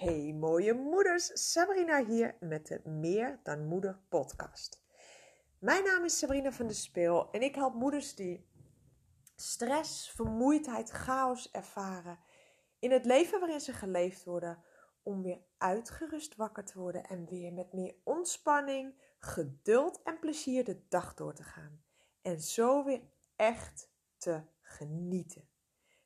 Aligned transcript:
Hey 0.00 0.32
mooie 0.32 0.74
moeders, 0.74 1.50
Sabrina 1.50 2.04
hier 2.04 2.36
met 2.38 2.66
de 2.66 2.80
Meer 2.84 3.40
dan 3.42 3.66
Moeder 3.66 4.00
podcast. 4.08 4.82
Mijn 5.58 5.84
naam 5.84 6.04
is 6.04 6.18
Sabrina 6.18 6.52
van 6.52 6.66
de 6.66 6.74
Speel 6.74 7.30
en 7.30 7.42
ik 7.42 7.54
help 7.54 7.74
moeders 7.74 8.14
die 8.14 8.48
stress, 9.36 10.10
vermoeidheid, 10.10 10.90
chaos 10.90 11.50
ervaren 11.50 12.18
in 12.78 12.90
het 12.90 13.04
leven 13.04 13.40
waarin 13.40 13.60
ze 13.60 13.72
geleefd 13.72 14.24
worden 14.24 14.62
om 15.02 15.22
weer 15.22 15.40
uitgerust 15.58 16.36
wakker 16.36 16.64
te 16.64 16.78
worden 16.78 17.04
en 17.04 17.26
weer 17.26 17.52
met 17.52 17.72
meer 17.72 17.94
ontspanning, 18.04 18.94
geduld 19.18 20.02
en 20.02 20.18
plezier 20.18 20.64
de 20.64 20.82
dag 20.88 21.14
door 21.14 21.34
te 21.34 21.44
gaan. 21.44 21.82
En 22.22 22.40
zo 22.40 22.84
weer 22.84 23.02
echt 23.36 23.90
te 24.16 24.42
genieten. 24.60 25.48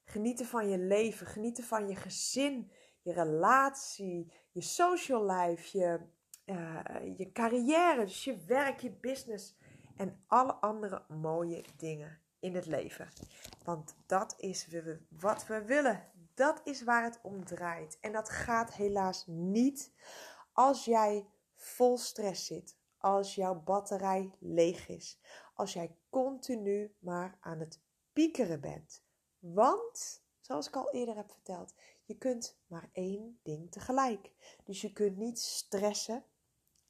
Genieten 0.04 0.46
van 0.46 0.68
je 0.68 0.78
leven, 0.78 1.26
genieten 1.26 1.64
van 1.64 1.88
je 1.88 1.96
gezin, 1.96 2.70
je 3.04 3.12
relatie, 3.12 4.32
je 4.50 4.60
social 4.60 5.30
life, 5.30 5.78
je, 5.78 6.00
uh, 6.44 7.16
je 7.16 7.32
carrière, 7.32 8.04
dus 8.04 8.24
je 8.24 8.36
werk, 8.46 8.80
je 8.80 8.90
business 8.90 9.56
en 9.96 10.24
alle 10.26 10.52
andere 10.52 11.04
mooie 11.08 11.64
dingen 11.76 12.20
in 12.40 12.54
het 12.54 12.66
leven. 12.66 13.08
Want 13.64 13.96
dat 14.06 14.34
is 14.38 14.68
wat 15.08 15.46
we 15.46 15.64
willen. 15.64 16.12
Dat 16.34 16.60
is 16.64 16.82
waar 16.82 17.04
het 17.04 17.18
om 17.22 17.44
draait. 17.44 17.98
En 18.00 18.12
dat 18.12 18.28
gaat 18.28 18.74
helaas 18.74 19.24
niet 19.26 19.92
als 20.52 20.84
jij 20.84 21.26
vol 21.54 21.98
stress 21.98 22.46
zit, 22.46 22.76
als 22.98 23.34
jouw 23.34 23.54
batterij 23.54 24.34
leeg 24.38 24.88
is, 24.88 25.20
als 25.54 25.72
jij 25.72 25.96
continu 26.10 26.94
maar 26.98 27.38
aan 27.40 27.60
het 27.60 27.80
piekeren 28.12 28.60
bent. 28.60 29.02
Want, 29.38 30.22
zoals 30.40 30.68
ik 30.68 30.76
al 30.76 30.92
eerder 30.92 31.16
heb 31.16 31.30
verteld, 31.30 31.74
je 32.04 32.18
kunt 32.18 32.58
maar 32.66 32.90
één 32.92 33.38
ding 33.42 33.70
tegelijk. 33.72 34.30
Dus 34.64 34.80
je 34.80 34.92
kunt 34.92 35.16
niet 35.16 35.38
stressen 35.38 36.24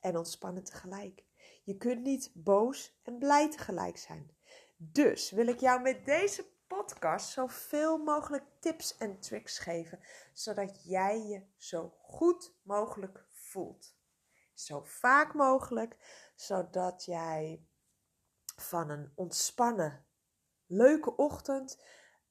en 0.01 0.17
ontspannen 0.17 0.65
tegelijk. 0.65 1.25
Je 1.65 1.77
kunt 1.77 2.03
niet 2.03 2.31
boos 2.35 2.99
en 3.03 3.19
blij 3.19 3.51
tegelijk 3.51 3.99
zijn. 3.99 4.37
Dus 4.77 5.31
wil 5.31 5.47
ik 5.47 5.61
jou 5.61 5.81
met 5.81 6.05
deze 6.05 6.53
podcast 6.67 7.31
zoveel 7.31 7.99
mogelijk 7.99 8.45
tips 8.61 8.97
en 8.97 9.21
tricks 9.21 9.59
geven, 9.59 10.01
zodat 10.33 10.85
jij 10.85 11.27
je 11.27 11.43
zo 11.57 11.95
goed 12.01 12.55
mogelijk 12.63 13.27
voelt. 13.31 13.97
Zo 14.55 14.83
vaak 14.85 15.35
mogelijk, 15.35 15.97
zodat 16.35 17.05
jij 17.05 17.67
van 18.57 18.91
een 18.91 19.13
ontspannen, 19.15 20.07
leuke 20.67 21.17
ochtend 21.17 21.83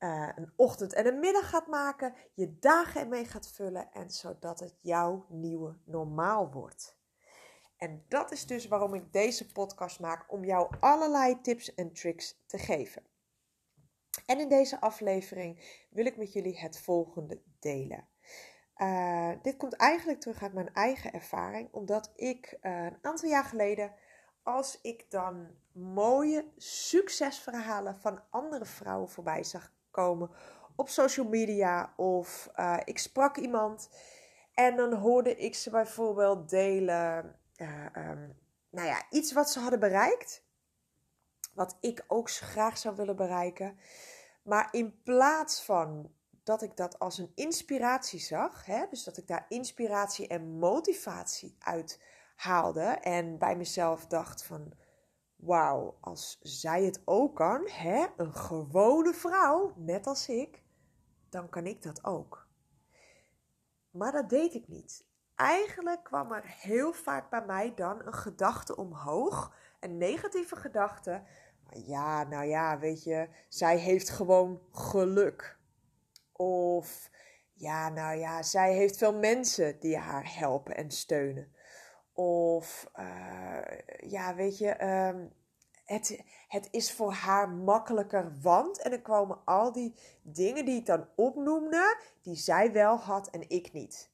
uh, 0.03 0.29
een 0.35 0.53
ochtend 0.55 0.93
en 0.93 1.07
een 1.07 1.19
middag 1.19 1.49
gaat 1.49 1.67
maken, 1.67 2.13
je 2.33 2.59
dagen 2.59 3.01
ermee 3.01 3.25
gaat 3.25 3.51
vullen 3.51 3.91
en 3.91 4.09
zodat 4.09 4.59
het 4.59 4.75
jouw 4.81 5.25
nieuwe 5.29 5.77
normaal 5.85 6.51
wordt. 6.51 6.97
En 7.77 8.05
dat 8.07 8.31
is 8.31 8.45
dus 8.45 8.67
waarom 8.67 8.93
ik 8.93 9.13
deze 9.13 9.51
podcast 9.51 9.99
maak, 9.99 10.31
om 10.31 10.45
jou 10.45 10.75
allerlei 10.79 11.41
tips 11.41 11.75
en 11.75 11.93
tricks 11.93 12.43
te 12.45 12.57
geven. 12.57 13.03
En 14.25 14.39
in 14.39 14.49
deze 14.49 14.81
aflevering 14.81 15.83
wil 15.89 16.05
ik 16.05 16.17
met 16.17 16.33
jullie 16.33 16.59
het 16.59 16.79
volgende 16.79 17.41
delen. 17.59 18.07
Uh, 18.77 19.31
dit 19.41 19.57
komt 19.57 19.73
eigenlijk 19.73 20.19
terug 20.19 20.41
uit 20.41 20.53
mijn 20.53 20.73
eigen 20.73 21.13
ervaring, 21.13 21.69
omdat 21.71 22.11
ik 22.15 22.57
uh, 22.61 22.83
een 22.83 22.97
aantal 23.01 23.29
jaar 23.29 23.43
geleden, 23.43 23.93
als 24.43 24.79
ik 24.81 25.11
dan 25.11 25.47
mooie 25.71 26.51
succesverhalen 26.57 27.99
van 27.99 28.21
andere 28.29 28.65
vrouwen 28.65 29.09
voorbij 29.09 29.43
zag 29.43 29.71
komen 29.93 30.29
op 30.75 30.89
social 30.89 31.27
media 31.27 31.93
of 31.95 32.49
uh, 32.55 32.77
ik 32.83 32.99
sprak 32.99 33.37
iemand 33.37 33.89
en 34.53 34.75
dan 34.75 34.93
hoorde 34.93 35.35
ik 35.35 35.55
ze 35.55 35.69
bijvoorbeeld 35.69 36.49
delen, 36.49 37.35
uh, 37.57 38.11
nou 38.69 38.87
ja, 38.87 39.03
iets 39.09 39.33
wat 39.33 39.51
ze 39.51 39.59
hadden 39.59 39.79
bereikt, 39.79 40.43
wat 41.53 41.77
ik 41.79 42.03
ook 42.07 42.31
graag 42.31 42.77
zou 42.77 42.95
willen 42.95 43.15
bereiken. 43.15 43.77
Maar 44.43 44.67
in 44.71 45.01
plaats 45.03 45.63
van 45.63 46.11
dat 46.43 46.61
ik 46.61 46.77
dat 46.77 46.99
als 46.99 47.17
een 47.17 47.31
inspiratie 47.35 48.19
zag, 48.19 48.65
hè, 48.65 48.85
dus 48.89 49.03
dat 49.03 49.17
ik 49.17 49.27
daar 49.27 49.45
inspiratie 49.49 50.27
en 50.27 50.57
motivatie 50.59 51.55
uit 51.59 52.01
haalde 52.35 52.83
en 52.83 53.37
bij 53.37 53.55
mezelf 53.55 54.05
dacht 54.05 54.43
van 54.43 54.73
wauw, 55.45 55.97
als 55.99 56.39
zij 56.41 56.83
het 56.83 57.01
ook 57.05 57.35
kan, 57.35 57.67
hè, 57.69 58.05
een 58.17 58.33
gewone 58.33 59.13
vrouw, 59.13 59.73
net 59.75 60.07
als 60.07 60.29
ik, 60.29 60.63
dan 61.29 61.49
kan 61.49 61.65
ik 61.65 61.81
dat 61.81 62.03
ook. 62.03 62.47
Maar 63.91 64.11
dat 64.11 64.29
deed 64.29 64.53
ik 64.53 64.67
niet. 64.67 65.05
Eigenlijk 65.35 66.03
kwam 66.03 66.31
er 66.31 66.43
heel 66.45 66.93
vaak 66.93 67.29
bij 67.29 67.45
mij 67.45 67.73
dan 67.75 68.05
een 68.05 68.13
gedachte 68.13 68.75
omhoog, 68.75 69.55
een 69.79 69.97
negatieve 69.97 70.55
gedachte. 70.55 71.23
Ja, 71.69 72.23
nou 72.23 72.45
ja, 72.45 72.79
weet 72.79 73.03
je, 73.03 73.29
zij 73.49 73.77
heeft 73.77 74.09
gewoon 74.09 74.61
geluk. 74.71 75.57
Of 76.31 77.09
ja, 77.53 77.89
nou 77.89 78.17
ja, 78.17 78.41
zij 78.41 78.73
heeft 78.73 78.97
veel 78.97 79.13
mensen 79.13 79.79
die 79.79 79.97
haar 79.97 80.35
helpen 80.35 80.75
en 80.75 80.91
steunen. 80.91 81.52
Of 82.13 82.91
uh, 82.99 83.61
ja, 83.97 84.35
weet 84.35 84.57
je, 84.57 84.83
um, 84.85 85.33
het, 85.83 86.23
het 86.47 86.67
is 86.71 86.93
voor 86.93 87.11
haar 87.11 87.49
makkelijker, 87.49 88.37
want. 88.41 88.81
En 88.81 88.91
dan 88.91 89.01
komen 89.01 89.41
al 89.45 89.71
die 89.71 89.95
dingen 90.21 90.65
die 90.65 90.79
ik 90.79 90.85
dan 90.85 91.07
opnoemde, 91.15 91.97
die 92.21 92.35
zij 92.35 92.71
wel 92.71 92.97
had 92.97 93.29
en 93.29 93.49
ik 93.49 93.73
niet. 93.73 94.11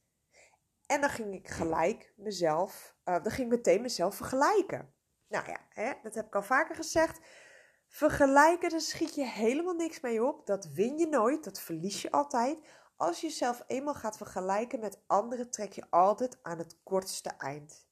En 0.85 1.01
dan 1.01 1.09
ging 1.09 1.33
ik 1.33 1.47
gelijk 1.47 2.13
mezelf, 2.15 2.95
uh, 3.05 3.23
dan 3.23 3.31
ging 3.31 3.51
ik 3.51 3.57
meteen 3.57 3.81
mezelf 3.81 4.15
vergelijken. 4.15 4.93
Nou 5.27 5.49
ja, 5.49 5.59
hè, 5.69 5.93
dat 6.03 6.15
heb 6.15 6.25
ik 6.25 6.35
al 6.35 6.43
vaker 6.43 6.75
gezegd. 6.75 7.19
Vergelijken, 7.87 8.69
daar 8.69 8.81
schiet 8.81 9.15
je 9.15 9.25
helemaal 9.25 9.73
niks 9.73 9.99
mee 9.99 10.25
op. 10.25 10.45
Dat 10.45 10.65
win 10.65 10.97
je 10.97 11.07
nooit, 11.07 11.43
dat 11.43 11.59
verlies 11.59 12.01
je 12.01 12.11
altijd. 12.11 12.57
Als 12.95 13.21
je 13.21 13.27
jezelf 13.27 13.63
eenmaal 13.67 13.93
gaat 13.93 14.17
vergelijken 14.17 14.79
met 14.79 15.01
anderen, 15.07 15.49
trek 15.49 15.73
je 15.73 15.85
altijd 15.89 16.39
aan 16.41 16.57
het 16.57 16.79
kortste 16.83 17.29
eind. 17.29 17.88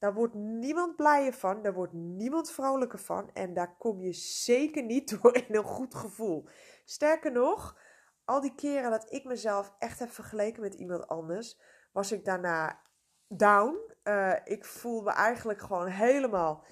Daar 0.00 0.14
wordt 0.14 0.34
niemand 0.34 0.96
blijer 0.96 1.32
van, 1.32 1.62
daar 1.62 1.74
wordt 1.74 1.92
niemand 1.92 2.50
vrolijker 2.50 2.98
van 2.98 3.30
en 3.32 3.54
daar 3.54 3.76
kom 3.76 4.00
je 4.00 4.12
zeker 4.12 4.82
niet 4.82 5.08
door 5.22 5.36
in 5.36 5.54
een 5.54 5.64
goed 5.64 5.94
gevoel. 5.94 6.48
Sterker 6.84 7.32
nog, 7.32 7.78
al 8.24 8.40
die 8.40 8.54
keren 8.54 8.90
dat 8.90 9.12
ik 9.12 9.24
mezelf 9.24 9.74
echt 9.78 9.98
heb 9.98 10.10
vergeleken 10.10 10.62
met 10.62 10.74
iemand 10.74 11.08
anders, 11.08 11.60
was 11.92 12.12
ik 12.12 12.24
daarna 12.24 12.80
down. 13.28 13.78
Uh, 14.04 14.34
ik 14.44 14.64
voel 14.64 15.02
me 15.02 15.10
eigenlijk 15.10 15.60
gewoon 15.60 15.86
helemaal. 15.86 16.64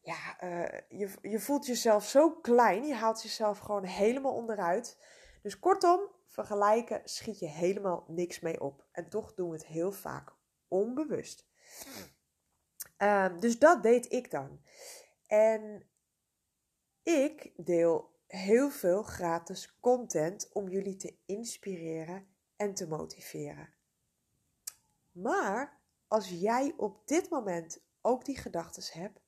Ja, 0.00 0.42
uh, 0.44 0.80
je, 0.88 1.10
je 1.22 1.40
voelt 1.40 1.66
jezelf 1.66 2.04
zo 2.04 2.30
klein. 2.30 2.84
Je 2.84 2.94
haalt 2.94 3.22
jezelf 3.22 3.58
gewoon 3.58 3.84
helemaal 3.84 4.34
onderuit. 4.34 4.98
Dus 5.42 5.58
kortom, 5.58 6.00
vergelijken 6.26 7.00
schiet 7.04 7.38
je 7.38 7.48
helemaal 7.48 8.04
niks 8.08 8.40
mee 8.40 8.60
op. 8.60 8.86
En 8.92 9.08
toch 9.08 9.34
doen 9.34 9.48
we 9.48 9.56
het 9.56 9.66
heel 9.66 9.92
vaak 9.92 10.32
onbewust. 10.68 11.46
Um, 12.98 13.40
dus 13.40 13.58
dat 13.58 13.82
deed 13.82 14.12
ik 14.12 14.30
dan. 14.30 14.60
En 15.26 15.88
ik 17.02 17.52
deel 17.56 18.12
heel 18.26 18.70
veel 18.70 19.02
gratis 19.02 19.78
content 19.80 20.48
om 20.52 20.68
jullie 20.68 20.96
te 20.96 21.16
inspireren 21.24 22.26
en 22.56 22.74
te 22.74 22.88
motiveren. 22.88 23.74
Maar 25.10 25.80
als 26.08 26.28
jij 26.28 26.74
op 26.76 27.06
dit 27.06 27.30
moment 27.30 27.80
ook 28.00 28.24
die 28.24 28.36
gedachten 28.36 29.00
hebt, 29.00 29.20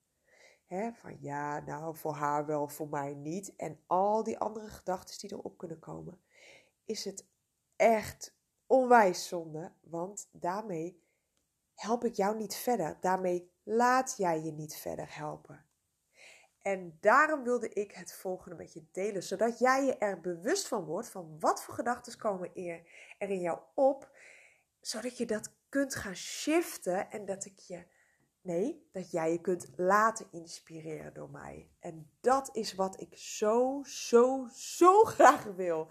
hè, 0.67 0.93
van 0.93 1.17
ja, 1.21 1.61
nou 1.61 1.97
voor 1.97 2.15
haar 2.15 2.47
wel, 2.47 2.69
voor 2.69 2.89
mij 2.89 3.15
niet, 3.15 3.57
en 3.57 3.81
al 3.87 4.23
die 4.23 4.39
andere 4.39 4.69
gedachten 4.69 5.19
die 5.19 5.39
erop 5.39 5.59
kunnen 5.59 5.79
komen, 5.79 6.21
is 6.85 7.05
het 7.05 7.27
echt 7.77 8.37
onwijs 8.67 9.29
zonde, 9.29 9.73
want 9.81 10.29
daarmee 10.33 11.03
help 11.75 12.05
ik 12.05 12.15
jou 12.15 12.37
niet 12.37 12.55
verder. 12.55 12.97
Daarmee 13.01 13.55
laat 13.69 14.15
jij 14.17 14.43
je 14.43 14.53
niet 14.53 14.77
verder 14.77 15.17
helpen. 15.17 15.65
En 16.63 16.99
daarom 17.01 17.43
wilde 17.43 17.69
ik 17.69 17.93
het 17.93 18.15
volgende 18.15 18.57
met 18.57 18.73
je 18.73 18.85
delen, 18.93 19.23
zodat 19.23 19.59
jij 19.59 19.85
je 19.85 19.97
er 19.97 20.21
bewust 20.21 20.69
van 20.69 20.85
wordt 20.85 21.09
van 21.09 21.37
wat 21.41 21.63
voor 21.63 21.75
gedachten 21.75 22.19
komen 22.19 22.55
er, 22.55 22.83
in 23.19 23.41
jou 23.41 23.59
op, 23.75 24.11
zodat 24.81 25.17
je 25.17 25.27
dat 25.27 25.53
kunt 25.69 25.95
gaan 25.95 26.17
shiften 26.17 27.11
en 27.11 27.25
dat 27.25 27.45
ik 27.45 27.59
je, 27.59 27.87
nee, 28.41 28.89
dat 28.93 29.11
jij 29.11 29.33
je 29.33 29.41
kunt 29.41 29.69
laten 29.77 30.27
inspireren 30.31 31.15
door 31.15 31.31
mij. 31.31 31.71
En 31.81 32.11
dat 32.21 32.57
is 32.57 32.75
wat 32.75 33.01
ik 33.01 33.19
zo, 33.19 33.83
zo, 33.85 34.47
zo 34.53 35.05
graag 35.15 35.45
wil. 35.45 35.89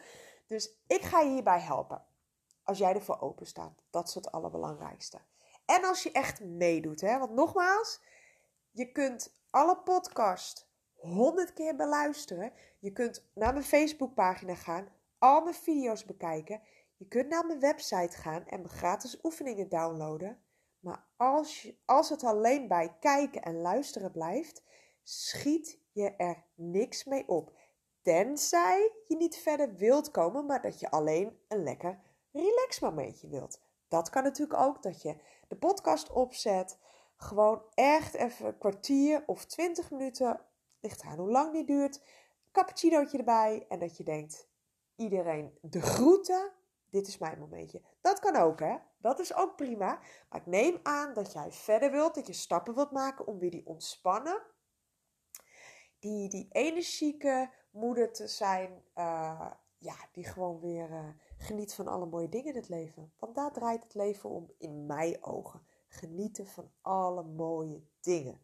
Dus 0.48 0.75
ik 0.88 1.01
ga 1.01 1.19
je 1.19 1.30
hierbij 1.30 1.60
helpen. 1.60 2.06
Als 2.63 2.77
jij 2.77 2.94
ervoor 2.94 3.19
open 3.19 3.45
staat. 3.45 3.83
Dat 3.89 4.07
is 4.07 4.13
het 4.13 4.31
allerbelangrijkste. 4.31 5.19
En 5.65 5.83
als 5.83 6.03
je 6.03 6.12
echt 6.12 6.44
meedoet. 6.44 7.01
Hè? 7.01 7.19
Want 7.19 7.31
nogmaals, 7.31 8.01
je 8.71 8.91
kunt 8.91 9.35
alle 9.50 9.77
podcast 9.77 10.67
honderd 10.95 11.53
keer 11.53 11.75
beluisteren. 11.75 12.53
Je 12.79 12.91
kunt 12.91 13.25
naar 13.33 13.53
mijn 13.53 13.65
Facebookpagina 13.65 14.56
gaan, 14.56 14.88
al 15.17 15.41
mijn 15.41 15.56
video's 15.56 16.06
bekijken. 16.06 16.62
Je 16.97 17.07
kunt 17.07 17.29
naar 17.29 17.45
mijn 17.45 17.59
website 17.59 18.17
gaan 18.17 18.45
en 18.47 18.62
mijn 18.62 18.73
gratis 18.73 19.19
oefeningen 19.23 19.69
downloaden. 19.69 20.39
Maar 20.79 21.06
als, 21.17 21.62
je, 21.62 21.75
als 21.85 22.09
het 22.09 22.23
alleen 22.23 22.67
bij 22.67 22.95
kijken 23.00 23.41
en 23.41 23.62
luisteren 23.62 24.12
blijft, 24.12 24.63
schiet 25.03 25.79
je 25.91 26.15
er 26.15 26.44
niks 26.56 27.03
mee 27.03 27.27
op. 27.27 27.57
Tenzij 28.01 28.91
je 29.07 29.15
niet 29.15 29.38
verder 29.38 29.75
wilt 29.75 30.12
komen, 30.12 30.45
maar 30.45 30.62
dat 30.62 30.79
je 30.79 30.91
alleen 30.91 31.39
een 31.47 31.63
lekker 31.63 32.00
relax 32.31 32.79
momentje 32.79 33.27
wilt. 33.27 33.64
Dat 33.95 34.09
kan 34.09 34.24
natuurlijk 34.24 34.59
ook 34.59 34.83
dat 34.83 35.01
je 35.01 35.15
de 35.47 35.56
podcast 35.56 36.12
opzet. 36.12 36.77
Gewoon 37.18 37.62
echt 37.74 38.13
even 38.13 38.45
een 38.45 38.57
kwartier 38.57 39.24
of 39.25 39.45
twintig 39.45 39.92
minuten. 39.92 40.39
Ligt 40.80 41.01
aan 41.01 41.18
hoe 41.18 41.31
lang 41.31 41.51
die 41.51 41.65
duurt. 41.65 42.01
Cappuccinootje 42.51 43.18
erbij. 43.18 43.65
En 43.69 43.80
dat 43.80 43.97
je 43.97 44.03
denkt, 44.03 44.47
iedereen 44.95 45.57
de 45.62 45.81
groeten. 45.81 46.51
Dit 46.89 47.07
is 47.07 47.18
mijn 47.18 47.39
momentje. 47.39 47.81
Dat 48.01 48.19
kan 48.19 48.36
ook, 48.36 48.59
hè? 48.59 48.77
Dat 48.97 49.19
is 49.19 49.36
ook 49.36 49.56
prima. 49.56 50.00
Maar 50.30 50.39
ik 50.39 50.45
neem 50.45 50.80
aan 50.83 51.13
dat 51.13 51.33
jij 51.33 51.51
verder 51.51 51.91
wilt, 51.91 52.15
dat 52.15 52.27
je 52.27 52.33
stappen 52.33 52.75
wilt 52.75 52.91
maken 52.91 53.27
om 53.27 53.39
weer 53.39 53.51
die 53.51 53.65
ontspannen, 53.65 54.41
die, 56.00 56.30
die 56.30 56.48
energieke 56.51 57.50
moeder 57.71 58.13
te 58.13 58.27
zijn, 58.27 58.83
uh, 58.95 59.51
ja, 59.77 59.95
die 60.12 60.25
gewoon 60.25 60.59
weer 60.59 60.89
uh, 60.89 61.07
geniet 61.37 61.73
van 61.73 61.87
alle 61.87 62.05
mooie 62.05 62.29
dingen 62.29 62.53
in 62.53 62.55
het 62.55 62.69
leven. 62.69 63.13
Want 63.19 63.35
daar 63.35 63.51
draait 63.51 63.83
het 63.83 63.93
leven 63.93 64.29
om 64.29 64.51
in 64.57 64.85
mijn 64.85 65.23
ogen. 65.23 65.67
Genieten 65.87 66.47
van 66.47 66.71
alle 66.81 67.23
mooie 67.23 67.83
dingen. 68.01 68.41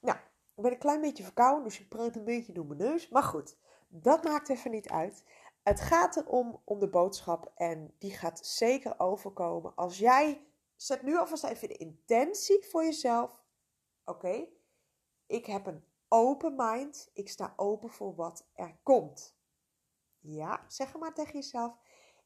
Nou, 0.00 0.18
ik 0.54 0.62
ben 0.62 0.72
een 0.72 0.78
klein 0.78 1.00
beetje 1.00 1.22
verkouden, 1.22 1.64
dus 1.64 1.80
ik 1.80 1.88
praat 1.88 2.16
een 2.16 2.24
beetje 2.24 2.52
door 2.52 2.66
mijn 2.66 2.78
neus. 2.78 3.08
Maar 3.08 3.22
goed, 3.22 3.56
dat 3.88 4.24
maakt 4.24 4.48
even 4.48 4.70
niet 4.70 4.88
uit. 4.88 5.24
Het 5.62 5.80
gaat 5.80 6.16
erom 6.16 6.60
om 6.64 6.78
de 6.78 6.88
boodschap 6.88 7.52
en 7.54 7.94
die 7.98 8.10
gaat 8.10 8.46
zeker 8.46 8.98
overkomen. 8.98 9.74
Als 9.74 9.98
jij, 9.98 10.46
zet 10.76 11.02
nu 11.02 11.18
alvast 11.18 11.44
even 11.44 11.68
de 11.68 11.76
intentie 11.76 12.64
voor 12.64 12.84
jezelf. 12.84 13.44
Oké, 14.04 14.46
ik 15.26 15.46
heb 15.46 15.66
een 15.66 15.84
open 16.08 16.54
mind. 16.56 17.10
Ik 17.12 17.28
sta 17.28 17.52
open 17.56 17.90
voor 17.90 18.14
wat 18.14 18.46
er 18.54 18.78
komt. 18.82 19.36
Ja, 20.18 20.64
zeg 20.68 20.98
maar 20.98 21.14
tegen 21.14 21.32
jezelf. 21.32 21.76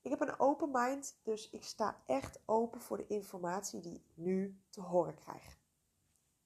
Ik 0.02 0.10
heb 0.10 0.20
een 0.20 0.38
open 0.38 0.70
mind, 0.72 1.19
dus 1.22 1.50
ik 1.50 1.64
sta 1.64 2.02
echt 2.06 2.40
open 2.44 2.81
voor 2.81 2.96
de 2.96 3.06
informatie 3.06 3.81
die 3.81 3.94
ik 3.94 4.04
nu 4.14 4.60
te 4.70 4.81
horen 4.81 5.14
krijg. 5.14 5.58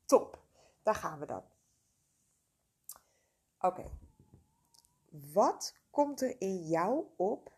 Top, 0.04 0.42
daar 0.82 0.94
gaan 0.94 1.18
we 1.18 1.26
dan. 1.26 1.44
Oké, 3.60 3.90
wat 5.32 5.74
komt 5.90 6.20
er 6.20 6.40
in 6.40 6.66
jou 6.66 7.06
op 7.16 7.52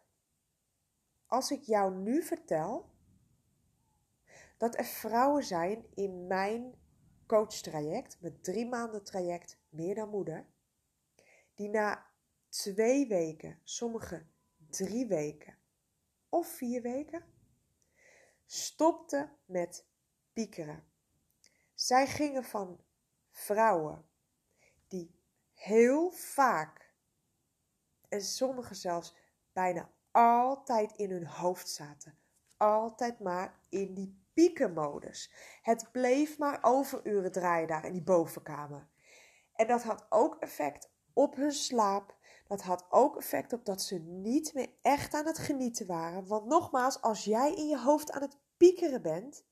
als 1.27 1.50
ik 1.50 1.62
jou 1.62 1.95
nu 1.95 2.23
vertel 2.23 2.91
dat 4.56 4.79
er 4.79 4.85
vrouwen 4.85 5.44
zijn 5.44 5.87
in 5.94 6.27
mijn 6.27 6.75
coachtraject, 7.27 8.21
mijn 8.21 8.41
drie 8.41 8.67
maanden 8.67 9.05
traject 9.05 9.59
Meer 9.69 9.94
dan 9.94 10.09
Moeder, 10.09 10.47
die 11.55 11.69
na 11.69 12.06
twee 12.49 13.09
weken, 13.09 13.61
sommige 13.65 14.27
drie 14.71 15.06
weken 15.06 15.57
of 16.29 16.49
vier 16.49 16.83
weken, 16.83 17.25
stopten 18.47 19.37
met 19.45 19.87
piekeren. 20.33 20.85
Zij 21.75 22.07
gingen 22.07 22.45
van 22.45 22.81
vrouwen 23.31 24.09
die 24.89 25.15
heel 25.55 26.11
vaak 26.11 26.95
en 28.09 28.23
sommigen 28.23 28.77
zelfs 28.77 29.17
bijna 29.53 29.91
altijd 30.11 30.93
in 30.93 31.11
hun 31.11 31.27
hoofd 31.27 31.69
zaten. 31.69 32.19
Altijd 32.57 33.21
maar 33.21 33.61
in 33.69 33.95
die 33.95 34.27
piekenmodus. 34.33 35.33
Het 35.63 35.93
bleef 35.93 36.39
maar 36.39 36.59
overuren 36.63 37.33
draaien 37.33 37.69
daar 37.69 37.85
in 37.85 37.93
die 37.93 38.03
bovenkamer. 38.03 38.89
En 39.53 39.67
dat 39.67 39.83
had 39.83 40.07
ook 40.09 40.37
effect 40.41 40.91
op 41.13 41.37
hun 41.37 41.53
slaap. 41.53 42.17
Dat 42.49 42.62
had 42.62 42.87
ook 42.91 43.17
effect 43.17 43.53
op 43.53 43.65
dat 43.65 43.83
ze 43.83 43.99
niet 43.99 44.55
meer 44.55 44.69
echt 44.83 45.15
aan 45.15 45.27
het 45.27 45.39
genieten 45.39 45.87
waren. 45.87 46.27
Want 46.27 46.47
nogmaals, 46.47 47.00
als 47.00 47.25
jij 47.25 47.55
in 47.55 47.69
je 47.69 47.79
hoofd 47.79 48.11
aan 48.11 48.23
het 48.23 48.37
piekeren 48.56 49.03
bent, 49.03 49.45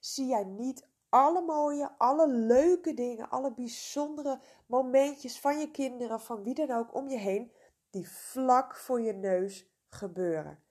zie 0.00 0.26
jij 0.26 0.44
niet 0.44 0.86
alle 1.08 1.42
mooie, 1.42 1.98
alle 1.98 2.28
leuke 2.28 2.94
dingen, 2.94 3.30
alle 3.30 3.54
bijzondere 3.54 4.40
momentjes 4.66 5.40
van 5.40 5.58
je 5.58 5.70
kinderen, 5.70 6.20
van 6.20 6.42
wie 6.42 6.54
dan 6.54 6.70
ook 6.70 6.94
om 6.94 7.08
je 7.08 7.18
heen, 7.18 7.52
die 7.90 8.08
vlak 8.08 8.76
voor 8.76 9.00
je 9.00 9.12
neus 9.12 9.70
gebeuren. 9.88 10.62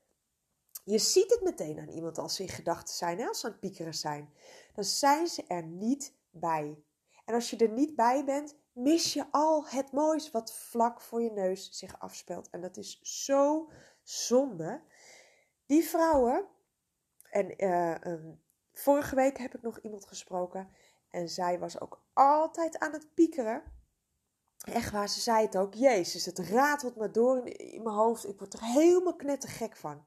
Je 0.83 0.97
ziet 0.97 1.31
het 1.31 1.41
meteen 1.41 1.79
aan 1.79 1.89
iemand 1.89 2.17
als 2.17 2.35
ze 2.35 2.43
in 2.43 2.49
gedachten 2.49 2.95
zijn, 2.95 3.27
als 3.27 3.39
ze 3.39 3.45
aan 3.45 3.51
het 3.51 3.61
piekeren 3.61 3.93
zijn. 3.93 4.33
Dan 4.73 4.83
zijn 4.83 5.27
ze 5.27 5.43
er 5.47 5.63
niet 5.63 6.15
bij. 6.29 6.83
En 7.25 7.33
als 7.33 7.49
je 7.49 7.57
er 7.57 7.69
niet 7.69 7.95
bij 7.95 8.25
bent, 8.25 8.56
mis 8.77 9.13
je 9.13 9.25
al 9.31 9.67
het 9.67 9.91
moois 9.91 10.31
wat 10.31 10.53
vlak 10.53 11.01
voor 11.01 11.21
je 11.21 11.31
neus 11.31 11.69
zich 11.71 11.99
afspeelt. 11.99 12.49
En 12.49 12.61
dat 12.61 12.77
is 12.77 12.99
zo 13.01 13.69
zonde. 14.03 14.81
Die 15.65 15.83
vrouwen, 15.83 16.47
en 17.29 17.63
uh, 17.63 18.33
vorige 18.73 19.15
week 19.15 19.37
heb 19.37 19.55
ik 19.55 19.61
nog 19.61 19.79
iemand 19.79 20.05
gesproken 20.05 20.69
en 21.09 21.29
zij 21.29 21.59
was 21.59 21.79
ook 21.79 22.01
altijd 22.13 22.79
aan 22.79 22.93
het 22.93 23.13
piekeren. 23.13 23.63
Echt 24.57 24.91
waar, 24.91 25.09
ze 25.09 25.19
zei 25.19 25.45
het 25.45 25.57
ook. 25.57 25.73
Jezus, 25.73 26.25
het 26.25 26.39
ratelt 26.39 26.95
me 26.95 27.11
door 27.11 27.47
in, 27.47 27.83
mijn 27.83 27.95
hoofd. 27.95 28.27
Ik 28.27 28.39
word 28.39 28.53
er 28.53 28.63
helemaal 28.63 29.15
knettergek 29.15 29.75
van. 29.75 30.05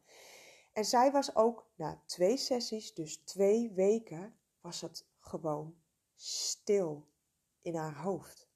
En 0.73 0.85
zij 0.85 1.11
was 1.11 1.35
ook 1.35 1.71
na 1.75 2.03
twee 2.07 2.37
sessies, 2.37 2.95
dus 2.95 3.17
twee 3.17 3.73
weken, 3.73 4.39
was 4.61 4.81
het 4.81 5.07
gewoon 5.21 5.75
stil 6.17 7.09
in 7.63 7.75
haar 7.75 7.97
hoofd. 7.97 8.50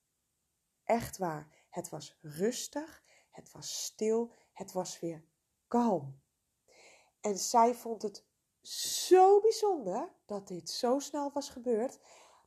Echt 0.84 1.18
waar. 1.18 1.48
Het 1.68 1.88
was 1.88 2.18
rustig, 2.20 3.02
het 3.30 3.52
was 3.52 3.84
stil, 3.84 4.32
het 4.52 4.72
was 4.72 5.00
weer 5.00 5.24
kalm. 5.68 6.22
En 7.20 7.38
zij 7.38 7.74
vond 7.74 8.02
het 8.02 8.24
zo 9.06 9.40
bijzonder 9.40 10.12
dat 10.26 10.48
dit 10.48 10.70
zo 10.70 10.98
snel 10.98 11.30
was 11.32 11.50
gebeurd, 11.50 11.98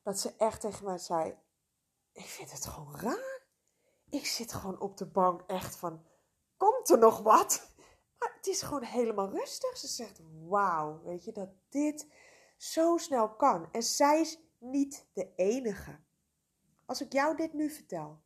dat 0.03 0.19
ze 0.19 0.33
echt 0.37 0.61
tegen 0.61 0.85
mij 0.85 0.97
zei: 0.97 1.37
Ik 2.11 2.25
vind 2.25 2.51
het 2.51 2.65
gewoon 2.65 2.95
raar. 2.95 3.45
Ik 4.09 4.25
zit 4.25 4.53
gewoon 4.53 4.79
op 4.79 4.97
de 4.97 5.05
bank 5.05 5.41
echt 5.41 5.75
van: 5.75 6.05
Komt 6.57 6.89
er 6.89 6.97
nog 6.97 7.19
wat? 7.21 7.71
Maar 8.19 8.33
het 8.35 8.47
is 8.47 8.61
gewoon 8.61 8.83
helemaal 8.83 9.29
rustig. 9.29 9.77
Ze 9.77 9.87
zegt: 9.87 10.19
Wauw, 10.47 11.01
weet 11.03 11.23
je 11.23 11.31
dat 11.31 11.49
dit 11.69 12.07
zo 12.57 12.97
snel 12.97 13.35
kan. 13.35 13.71
En 13.71 13.83
zij 13.83 14.19
is 14.19 14.39
niet 14.57 15.07
de 15.13 15.33
enige. 15.35 15.99
Als 16.85 17.01
ik 17.01 17.13
jou 17.13 17.35
dit 17.35 17.53
nu 17.53 17.69
vertel, 17.69 18.21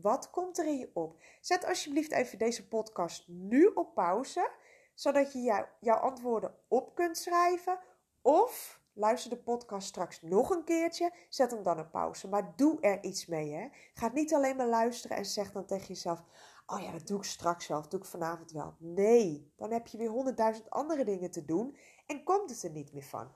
wat 0.00 0.30
komt 0.30 0.58
er 0.58 0.66
in 0.66 0.78
je 0.78 0.90
op? 0.92 1.20
Zet 1.40 1.64
alsjeblieft 1.64 2.12
even 2.12 2.38
deze 2.38 2.68
podcast 2.68 3.28
nu 3.28 3.66
op 3.66 3.94
pauze, 3.94 4.50
zodat 4.94 5.32
je 5.32 5.40
jou, 5.40 5.66
jouw 5.80 5.96
antwoorden 5.96 6.54
op 6.68 6.94
kunt 6.94 7.16
schrijven. 7.18 7.78
Of 8.22 8.80
luister 8.92 9.30
de 9.30 9.38
podcast 9.38 9.88
straks 9.88 10.22
nog 10.22 10.50
een 10.50 10.64
keertje, 10.64 11.12
zet 11.28 11.50
hem 11.50 11.62
dan 11.62 11.80
op 11.80 11.90
pauze. 11.90 12.28
Maar 12.28 12.56
doe 12.56 12.80
er 12.80 13.04
iets 13.04 13.26
mee. 13.26 13.52
Hè? 13.52 13.68
Ga 13.94 14.10
niet 14.12 14.34
alleen 14.34 14.56
maar 14.56 14.66
luisteren 14.66 15.16
en 15.16 15.24
zeg 15.24 15.52
dan 15.52 15.66
tegen 15.66 15.86
jezelf: 15.86 16.22
Oh 16.66 16.80
ja, 16.80 16.92
dat 16.92 17.06
doe 17.06 17.18
ik 17.18 17.24
straks 17.24 17.66
wel, 17.66 17.78
of 17.78 17.88
doe 17.88 18.00
ik 18.00 18.06
vanavond 18.06 18.52
wel. 18.52 18.74
Nee, 18.78 19.52
dan 19.56 19.72
heb 19.72 19.86
je 19.86 19.98
weer 19.98 20.10
honderdduizend 20.10 20.70
andere 20.70 21.04
dingen 21.04 21.30
te 21.30 21.44
doen 21.44 21.76
en 22.06 22.24
komt 22.24 22.50
het 22.50 22.62
er 22.62 22.70
niet 22.70 22.92
meer 22.92 23.04
van. 23.04 23.32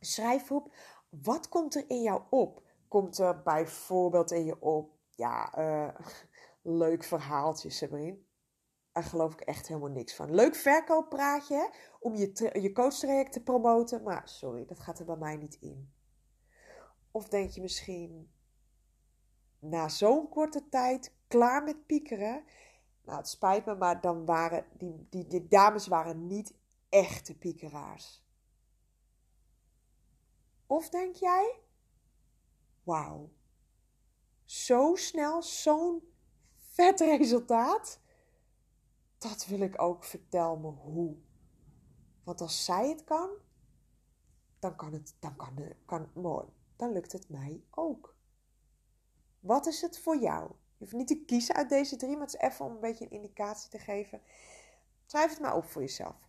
Schrijf 0.00 0.50
op, 0.50 0.74
wat 1.08 1.48
komt 1.48 1.74
er 1.74 1.84
in 1.88 2.02
jou 2.02 2.22
op? 2.30 2.62
Komt 2.88 3.18
er 3.18 3.42
bijvoorbeeld 3.42 4.30
in 4.30 4.44
je 4.44 4.60
op 4.60 4.97
ja, 5.18 5.58
uh, 5.58 5.94
leuk 6.82 7.04
verhaaltje, 7.04 7.70
Sabrine. 7.70 8.18
Daar 8.92 9.02
geloof 9.02 9.32
ik 9.32 9.40
echt 9.40 9.68
helemaal 9.68 9.90
niks 9.90 10.14
van. 10.14 10.34
Leuk 10.34 10.54
verkooppraatje 10.54 11.74
om 12.00 12.14
je, 12.14 12.50
je 12.60 12.72
coachtraject 12.72 13.32
te 13.32 13.42
promoten. 13.42 14.02
Maar 14.02 14.28
sorry, 14.28 14.66
dat 14.66 14.80
gaat 14.80 14.98
er 14.98 15.04
bij 15.04 15.16
mij 15.16 15.36
niet 15.36 15.54
in. 15.60 15.92
Of 17.10 17.28
denk 17.28 17.50
je 17.50 17.60
misschien, 17.60 18.32
na 19.58 19.88
zo'n 19.88 20.28
korte 20.28 20.68
tijd, 20.68 21.14
klaar 21.28 21.62
met 21.62 21.86
piekeren? 21.86 22.44
Nou, 23.02 23.18
het 23.18 23.28
spijt 23.28 23.64
me, 23.64 23.74
maar 23.74 24.00
dan 24.00 24.24
waren 24.24 24.66
die, 24.78 25.06
die, 25.10 25.26
die 25.26 25.48
dames 25.48 25.86
waren 25.86 26.26
niet 26.26 26.54
echte 26.88 27.38
piekeraars. 27.38 28.26
Of 30.66 30.88
denk 30.88 31.14
jij, 31.14 31.60
wauw, 32.82 33.30
zo 34.48 34.94
snel, 34.94 35.42
zo'n 35.42 36.02
vet 36.56 37.00
resultaat. 37.00 38.00
Dat 39.18 39.46
wil 39.46 39.60
ik 39.60 39.82
ook. 39.82 40.04
Vertel 40.04 40.56
me 40.56 40.68
hoe. 40.68 41.16
Want 42.24 42.40
als 42.40 42.64
zij 42.64 42.88
het 42.88 43.04
kan, 43.04 43.30
dan 44.58 44.76
kan 44.76 44.92
het, 44.92 45.16
dan 45.20 45.36
kan, 45.36 45.74
kan 45.84 46.10
mooi. 46.14 46.46
Dan 46.76 46.92
lukt 46.92 47.12
het 47.12 47.28
mij 47.28 47.64
ook. 47.70 48.16
Wat 49.40 49.66
is 49.66 49.80
het 49.80 49.98
voor 49.98 50.18
jou? 50.18 50.48
Je 50.48 50.84
hoeft 50.84 50.92
niet 50.92 51.06
te 51.06 51.24
kiezen 51.24 51.54
uit 51.54 51.68
deze 51.68 51.96
drie, 51.96 52.16
maar 52.16 52.26
het 52.26 52.34
is 52.34 52.40
even 52.40 52.64
om 52.64 52.72
een 52.72 52.80
beetje 52.80 53.04
een 53.04 53.10
indicatie 53.10 53.70
te 53.70 53.78
geven. 53.78 54.22
Schrijf 55.06 55.30
het 55.30 55.40
maar 55.40 55.56
op 55.56 55.64
voor 55.64 55.82
jezelf. 55.82 56.28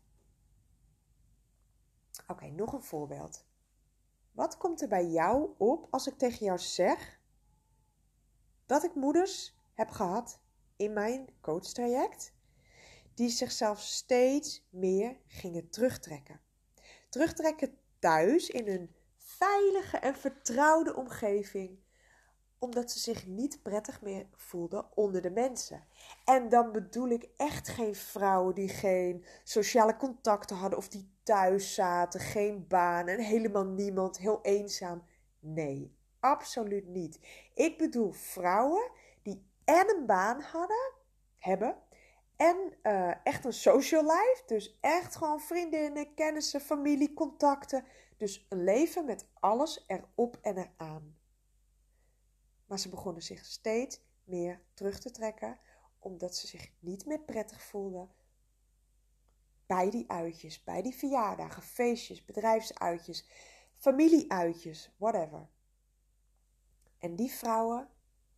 Oké, 2.28 2.46
nog 2.46 2.74
een 2.74 2.84
voorbeeld. 2.84 3.46
Wat 4.32 4.58
komt 4.58 4.82
er 4.82 4.88
bij 4.88 5.08
jou 5.08 5.50
op 5.58 5.88
als 5.90 6.08
ik 6.08 6.18
tegen 6.18 6.46
jou 6.46 6.60
zeg 6.60 7.19
dat 8.70 8.84
ik 8.84 8.96
moeders 8.96 9.56
heb 9.74 9.90
gehad 9.90 10.40
in 10.76 10.94
mijn 10.94 11.28
coachtraject 11.42 12.34
die 13.14 13.30
zichzelf 13.30 13.80
steeds 13.80 14.68
meer 14.70 15.18
gingen 15.28 15.70
terugtrekken? 15.70 16.42
Terugtrekken 17.10 17.78
thuis 18.00 18.50
in 18.50 18.68
een 18.68 18.96
veilige 19.18 19.98
en 19.98 20.16
vertrouwde 20.16 20.96
omgeving 20.96 21.80
omdat 22.60 22.92
ze 22.92 23.00
zich 23.00 23.28
niet 23.28 23.62
prettig 23.62 24.02
meer 24.02 24.26
voelden 24.36 24.98
onder 24.98 25.22
de 25.22 25.32
mensen. 25.32 25.84
En 26.26 26.50
dan 26.50 26.72
bedoel 26.72 27.10
ik 27.10 27.30
echt 27.38 27.68
geen 27.68 27.96
vrouwen 27.96 28.56
die 28.56 28.70
geen 28.70 29.26
sociale 29.44 29.98
contacten 29.98 30.56
hadden 30.56 30.80
of 30.80 30.88
die 30.88 31.12
thuis 31.24 31.74
zaten, 31.74 32.20
geen 32.20 32.68
baan 32.68 33.08
en 33.08 33.20
helemaal 33.20 33.66
niemand, 33.66 34.18
heel 34.18 34.40
eenzaam. 34.42 35.04
Nee, 35.40 35.98
absoluut 36.20 36.88
niet. 36.88 37.20
Ik 37.60 37.78
bedoel 37.78 38.12
vrouwen 38.12 38.92
die 39.22 39.46
en 39.66 39.96
een 39.96 40.06
baan 40.06 40.42
hadden, 40.42 40.94
hebben 41.38 41.78
en 42.36 42.74
uh, 42.84 43.25
echt 43.25 43.46
een 43.46 43.54
social 43.54 44.01
life, 44.01 44.44
dus 44.46 44.78
echt 44.82 45.16
gewoon 45.16 45.39
vriendinnen, 45.39 46.13
kennissen, 46.13 46.62
familie, 46.62 47.13
contacten. 47.13 47.86
Dus 48.18 48.46
een 48.50 48.63
leven 48.63 49.06
met 49.06 49.28
alles 49.34 49.86
erop 49.88 50.38
en 50.42 50.58
eraan. 50.58 51.18
Maar 52.66 52.80
ze 52.80 52.89
begonnen 52.89 53.24
zich 53.24 53.46
steeds 53.46 54.01
meer 54.24 54.62
terug 54.74 55.00
te 55.00 55.12
trekken, 55.12 55.60
omdat 56.00 56.36
ze 56.36 56.48
zich 56.48 56.72
niet 56.80 57.06
meer 57.06 57.22
prettig 57.22 57.62
voelden 57.62 58.12
bij 59.66 59.89
die 59.89 60.12
uitjes, 60.12 60.63
bij 60.63 60.82
die 60.82 60.96
verjaardagen, 60.96 61.63
feestjes, 61.63 62.25
bedrijfsuitjes, 62.25 63.30
familieuitjes, 63.78 64.96
whatever. 64.98 65.50
En 67.00 67.15
die 67.15 67.32
vrouwen, 67.32 67.89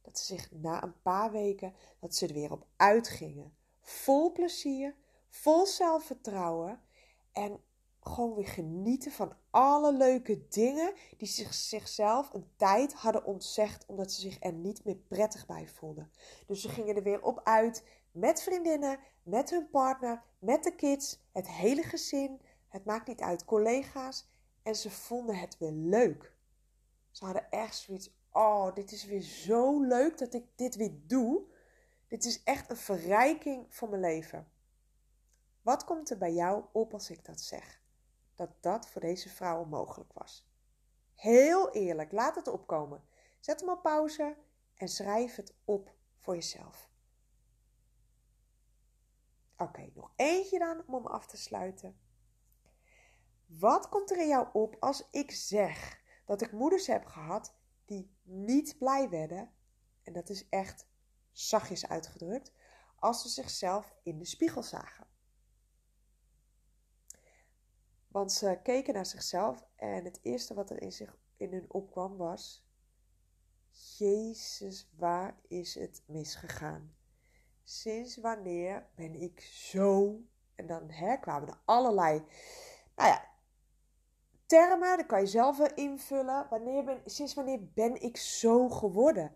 dat 0.01 0.19
ze 0.19 0.25
zich 0.25 0.51
na 0.51 0.83
een 0.83 1.01
paar 1.01 1.31
weken, 1.31 1.73
dat 1.99 2.15
ze 2.15 2.27
er 2.27 2.33
weer 2.33 2.51
op 2.51 2.65
uitgingen. 2.75 3.55
Vol 3.81 4.31
plezier, 4.31 4.95
vol 5.29 5.65
zelfvertrouwen 5.65 6.81
en 7.31 7.59
gewoon 8.01 8.35
weer 8.35 8.47
genieten 8.47 9.11
van 9.11 9.33
alle 9.49 9.93
leuke 9.93 10.47
dingen 10.47 10.93
die 11.17 11.27
zich, 11.27 11.53
zichzelf 11.53 12.33
een 12.33 12.47
tijd 12.55 12.93
hadden 12.93 13.25
ontzegd 13.25 13.85
omdat 13.85 14.11
ze 14.11 14.21
zich 14.21 14.37
er 14.39 14.53
niet 14.53 14.83
meer 14.83 14.95
prettig 14.95 15.45
bij 15.45 15.67
voelden. 15.67 16.11
Dus 16.47 16.61
ze 16.61 16.69
gingen 16.69 16.95
er 16.95 17.03
weer 17.03 17.21
op 17.21 17.41
uit 17.43 17.83
met 18.11 18.41
vriendinnen, 18.41 18.99
met 19.23 19.49
hun 19.49 19.69
partner, 19.69 20.23
met 20.39 20.63
de 20.63 20.75
kids, 20.75 21.19
het 21.31 21.47
hele 21.47 21.83
gezin. 21.83 22.41
Het 22.67 22.85
maakt 22.85 23.07
niet 23.07 23.21
uit, 23.21 23.45
collega's. 23.45 24.27
En 24.63 24.75
ze 24.75 24.89
vonden 24.89 25.35
het 25.35 25.57
weer 25.57 25.71
leuk. 25.71 26.35
Ze 27.11 27.25
hadden 27.25 27.51
echt 27.51 27.75
zoiets. 27.75 28.19
Oh, 28.31 28.75
dit 28.75 28.91
is 28.91 29.05
weer 29.05 29.21
zo 29.21 29.81
leuk 29.81 30.17
dat 30.17 30.33
ik 30.33 30.45
dit 30.55 30.75
weer 30.75 30.93
doe. 31.07 31.41
Dit 32.07 32.25
is 32.25 32.43
echt 32.43 32.69
een 32.69 32.77
verrijking 32.77 33.65
voor 33.73 33.89
mijn 33.89 34.01
leven. 34.01 34.51
Wat 35.61 35.83
komt 35.83 36.09
er 36.09 36.17
bij 36.17 36.33
jou 36.33 36.63
op 36.71 36.93
als 36.93 37.09
ik 37.09 37.25
dat 37.25 37.41
zeg? 37.41 37.81
dat 38.41 38.49
dat 38.59 38.89
voor 38.89 39.01
deze 39.01 39.29
vrouwen 39.29 39.69
mogelijk 39.69 40.13
was. 40.13 40.49
Heel 41.15 41.71
eerlijk, 41.71 42.11
laat 42.11 42.35
het 42.35 42.47
opkomen. 42.47 43.03
Zet 43.39 43.59
hem 43.59 43.69
op 43.69 43.81
pauze 43.81 44.37
en 44.75 44.87
schrijf 44.87 45.35
het 45.35 45.53
op 45.65 45.93
voor 46.17 46.35
jezelf. 46.35 46.89
Oké, 49.57 49.89
nog 49.93 50.11
eentje 50.15 50.59
dan 50.59 50.83
om 50.87 50.93
hem 50.93 51.07
af 51.07 51.27
te 51.27 51.37
sluiten. 51.37 51.99
Wat 53.45 53.89
komt 53.89 54.11
er 54.11 54.17
in 54.17 54.27
jou 54.27 54.47
op 54.53 54.75
als 54.79 55.07
ik 55.11 55.31
zeg 55.31 56.01
dat 56.25 56.41
ik 56.41 56.51
moeders 56.51 56.87
heb 56.87 57.05
gehad 57.05 57.55
die 57.91 58.11
niet 58.23 58.77
blij 58.77 59.09
werden, 59.09 59.51
en 60.03 60.13
dat 60.13 60.29
is 60.29 60.49
echt 60.49 60.87
zachtjes 61.31 61.87
uitgedrukt, 61.87 62.51
als 62.95 63.21
ze 63.21 63.29
zichzelf 63.29 63.95
in 64.03 64.17
de 64.17 64.25
spiegel 64.25 64.63
zagen? 64.63 65.07
Want 68.07 68.31
ze 68.31 68.59
keken 68.63 68.93
naar 68.93 69.05
zichzelf 69.05 69.67
en 69.75 70.03
het 70.05 70.19
eerste 70.21 70.53
wat 70.53 70.69
er 70.69 70.81
in, 70.81 70.91
zich, 70.91 71.17
in 71.37 71.51
hun 71.51 71.73
opkwam 71.73 72.17
was: 72.17 72.67
Jezus, 73.97 74.89
waar 74.95 75.39
is 75.47 75.75
het 75.75 76.03
misgegaan? 76.05 76.95
Sinds 77.63 78.17
wanneer 78.17 78.89
ben 78.95 79.15
ik 79.15 79.39
zo? 79.41 80.19
En 80.55 80.67
dan 80.67 80.89
hè, 80.89 81.17
kwamen 81.17 81.47
er 81.47 81.61
allerlei 81.65 82.25
nou 82.95 83.09
ja, 83.09 83.30
termen, 84.51 84.97
dat 84.97 85.05
kan 85.05 85.19
je 85.19 85.27
zelf 85.27 85.59
invullen. 85.59 86.47
Wanneer 86.49 86.83
ben, 86.83 87.01
sinds 87.05 87.33
wanneer 87.33 87.59
ben 87.73 88.01
ik 88.01 88.17
zo 88.17 88.69
geworden? 88.69 89.35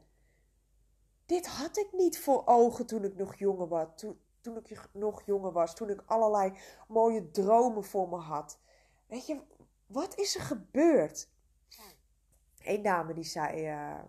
Dit 1.25 1.47
had 1.47 1.77
ik 1.77 1.87
niet 1.91 2.19
voor 2.19 2.41
ogen 2.45 2.85
toen 2.85 3.03
ik 3.03 3.15
nog 3.15 3.35
jonger 3.35 3.67
was. 3.67 3.87
Toen, 3.95 4.19
toen 4.41 4.57
ik 4.57 4.89
nog 4.93 5.25
jonger 5.25 5.51
was, 5.51 5.75
toen 5.75 5.89
ik 5.89 6.03
allerlei 6.05 6.57
mooie 6.87 7.31
dromen 7.31 7.83
voor 7.83 8.09
me 8.09 8.15
had. 8.15 8.59
Weet 9.07 9.27
je, 9.27 9.41
wat 9.85 10.17
is 10.17 10.35
er 10.35 10.41
gebeurd? 10.41 11.29
Een 12.63 12.81
dame 12.81 13.13
die 13.13 13.23
zei, 13.23 13.67
uh, 13.67 14.03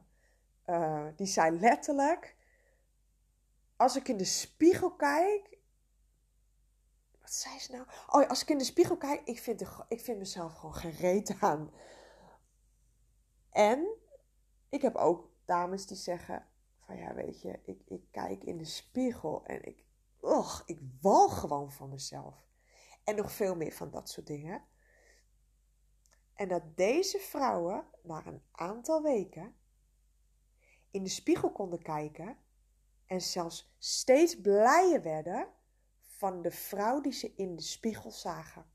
uh, 0.67 1.07
die 1.17 1.27
zei 1.27 1.59
letterlijk: 1.59 2.37
Als 3.77 3.97
ik 3.97 4.09
in 4.09 4.17
de 4.17 4.25
spiegel 4.25 4.95
kijk. 4.95 5.56
Wat 7.27 7.35
zei 7.35 7.59
ze 7.59 7.73
nou? 7.73 7.87
Oh, 8.07 8.29
als 8.29 8.43
ik 8.43 8.51
in 8.51 8.59
de 8.59 8.65
spiegel 8.65 8.97
kijk, 8.97 9.23
ik 9.25 9.39
vind, 9.39 9.63
ik 9.89 10.01
vind 10.01 10.19
mezelf 10.19 10.55
gewoon 10.55 10.75
gereed 10.75 11.37
aan. 11.41 11.71
En 13.51 13.97
ik 14.69 14.83
heb 14.83 14.95
ook 14.95 15.31
dames 15.45 15.87
die 15.87 15.97
zeggen: 15.97 16.47
Van 16.79 16.97
ja, 16.97 17.15
weet 17.15 17.41
je, 17.41 17.61
ik, 17.65 17.83
ik 17.87 18.11
kijk 18.11 18.45
in 18.45 18.57
de 18.57 18.65
spiegel 18.65 19.45
en 19.45 19.65
ik, 19.65 19.85
ugh, 20.23 20.63
ik 20.67 20.81
wal 21.01 21.29
gewoon 21.29 21.73
van 21.73 21.89
mezelf. 21.89 22.49
En 23.05 23.17
nog 23.17 23.33
veel 23.33 23.57
meer 23.57 23.73
van 23.73 23.91
dat 23.91 24.09
soort 24.09 24.27
dingen. 24.27 24.65
En 26.35 26.49
dat 26.49 26.77
deze 26.77 27.19
vrouwen 27.19 27.87
na 28.03 28.27
een 28.27 28.43
aantal 28.53 29.03
weken 29.03 29.57
in 30.91 31.03
de 31.03 31.09
spiegel 31.09 31.53
konden 31.53 31.83
kijken 31.83 32.39
en 33.07 33.21
zelfs 33.21 33.75
steeds 33.79 34.41
blijer 34.41 35.03
werden 35.03 35.55
van 36.17 36.43
de 36.43 36.51
vrouw 36.51 37.01
die 37.01 37.13
ze 37.13 37.33
in 37.35 37.57
de 37.57 37.63
spiegel 37.63 38.11
zagen. 38.11 38.67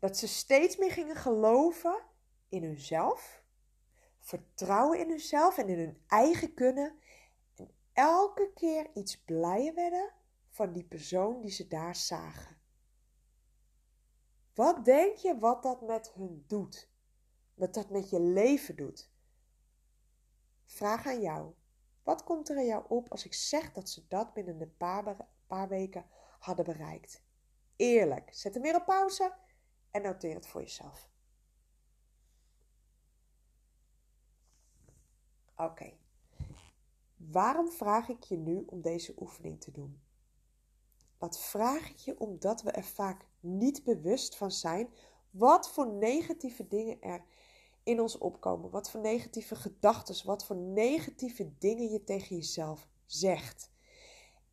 Dat 0.00 0.16
ze 0.16 0.28
steeds 0.28 0.76
meer 0.76 0.90
gingen 0.90 1.16
geloven 1.16 2.02
in 2.48 2.62
hunzelf, 2.62 3.42
vertrouwen 4.18 4.98
in 4.98 5.08
hunzelf 5.08 5.58
en 5.58 5.68
in 5.68 5.78
hun 5.78 6.02
eigen 6.06 6.54
kunnen 6.54 6.98
en 7.54 7.70
elke 7.92 8.50
keer 8.54 8.90
iets 8.94 9.24
blijer 9.24 9.74
werden 9.74 10.12
van 10.48 10.72
die 10.72 10.84
persoon 10.84 11.40
die 11.40 11.50
ze 11.50 11.68
daar 11.68 11.96
zagen. 11.96 12.56
Wat 14.54 14.84
denk 14.84 15.16
je 15.16 15.38
wat 15.38 15.62
dat 15.62 15.82
met 15.82 16.12
hun 16.12 16.44
doet? 16.46 16.90
Wat 17.54 17.74
dat 17.74 17.90
met 17.90 18.10
je 18.10 18.20
leven 18.20 18.76
doet? 18.76 19.10
Vraag 20.64 21.06
aan 21.06 21.20
jou. 21.20 21.54
Wat 22.02 22.24
komt 22.24 22.48
er 22.48 22.56
aan 22.56 22.66
jou 22.66 22.84
op 22.88 23.10
als 23.10 23.24
ik 23.24 23.34
zeg 23.34 23.72
dat 23.72 23.90
ze 23.90 24.06
dat 24.08 24.32
binnen 24.32 24.60
een 24.60 24.76
paar, 24.76 25.16
paar 25.46 25.68
weken 25.68 26.06
hadden 26.38 26.64
bereikt? 26.64 27.22
Eerlijk. 27.76 28.34
Zet 28.34 28.54
hem 28.54 28.62
weer 28.62 28.76
op 28.76 28.84
pauze 28.84 29.34
en 29.90 30.02
noteer 30.02 30.34
het 30.34 30.46
voor 30.46 30.60
jezelf. 30.60 31.08
Oké. 35.56 35.92
Waarom 37.16 37.70
vraag 37.70 38.08
ik 38.08 38.24
je 38.24 38.36
nu 38.36 38.64
om 38.66 38.80
deze 38.80 39.14
oefening 39.18 39.60
te 39.60 39.70
doen? 39.70 40.00
Dat 41.18 41.40
vraag 41.40 41.90
ik 41.90 41.96
je 41.96 42.18
omdat 42.18 42.62
we 42.62 42.70
er 42.70 42.84
vaak 42.84 43.26
niet 43.40 43.84
bewust 43.84 44.36
van 44.36 44.50
zijn 44.50 44.92
wat 45.30 45.70
voor 45.70 45.86
negatieve 45.86 46.66
dingen 46.66 47.00
er 47.00 47.24
in 47.82 48.00
ons 48.00 48.18
opkomen. 48.18 48.70
Wat 48.70 48.90
voor 48.90 49.00
negatieve 49.00 49.56
gedachten, 49.56 50.26
wat 50.26 50.44
voor 50.44 50.56
negatieve 50.56 51.52
dingen 51.58 51.90
je 51.90 52.04
tegen 52.04 52.36
jezelf 52.36 52.88
zegt. 53.04 53.70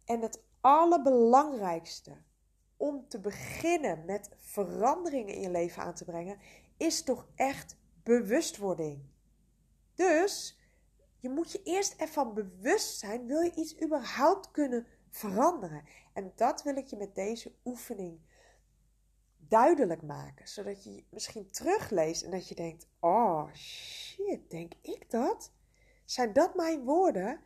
En 0.06 0.22
het 0.22 0.44
allerbelangrijkste 0.64 2.18
om 2.78 3.08
te 3.08 3.20
beginnen 3.20 4.06
met 4.06 4.30
veranderingen 4.38 5.34
in 5.34 5.42
je 5.42 5.50
leven 5.50 5.84
aan 5.84 5.94
te 5.94 6.06
brengen, 6.06 6.40
is 6.78 7.04
toch 7.04 7.28
echt 7.36 7.78
bewustwording. 8.04 9.04
Dus 9.96 10.60
je 11.20 11.30
moet 11.30 11.52
je 11.52 11.64
eerst 11.64 11.94
ervan 12.02 12.34
bewust 12.34 13.00
zijn, 13.00 13.26
wil 13.26 13.42
je 13.42 13.56
iets 13.56 13.82
überhaupt 13.82 14.52
kunnen 14.52 14.88
veranderen. 15.10 15.84
En 16.14 16.32
dat 16.36 16.64
wil 16.64 16.76
ik 16.76 16.88
je 16.88 16.98
met 16.98 17.16
deze 17.16 17.52
oefening 17.66 18.20
duidelijk 19.38 20.02
maken. 20.02 20.48
Zodat 20.48 20.84
je 20.84 21.04
misschien 21.10 21.52
terugleest 21.52 22.24
en 22.24 22.32
dat 22.32 22.48
je 22.48 22.56
denkt: 22.56 22.88
oh 23.00 23.54
shit, 23.54 24.50
denk 24.50 24.74
ik 24.82 25.12
dat? 25.12 25.52
Zijn 26.06 26.34
dat 26.34 26.56
mijn 26.56 26.84
woorden? 26.84 27.40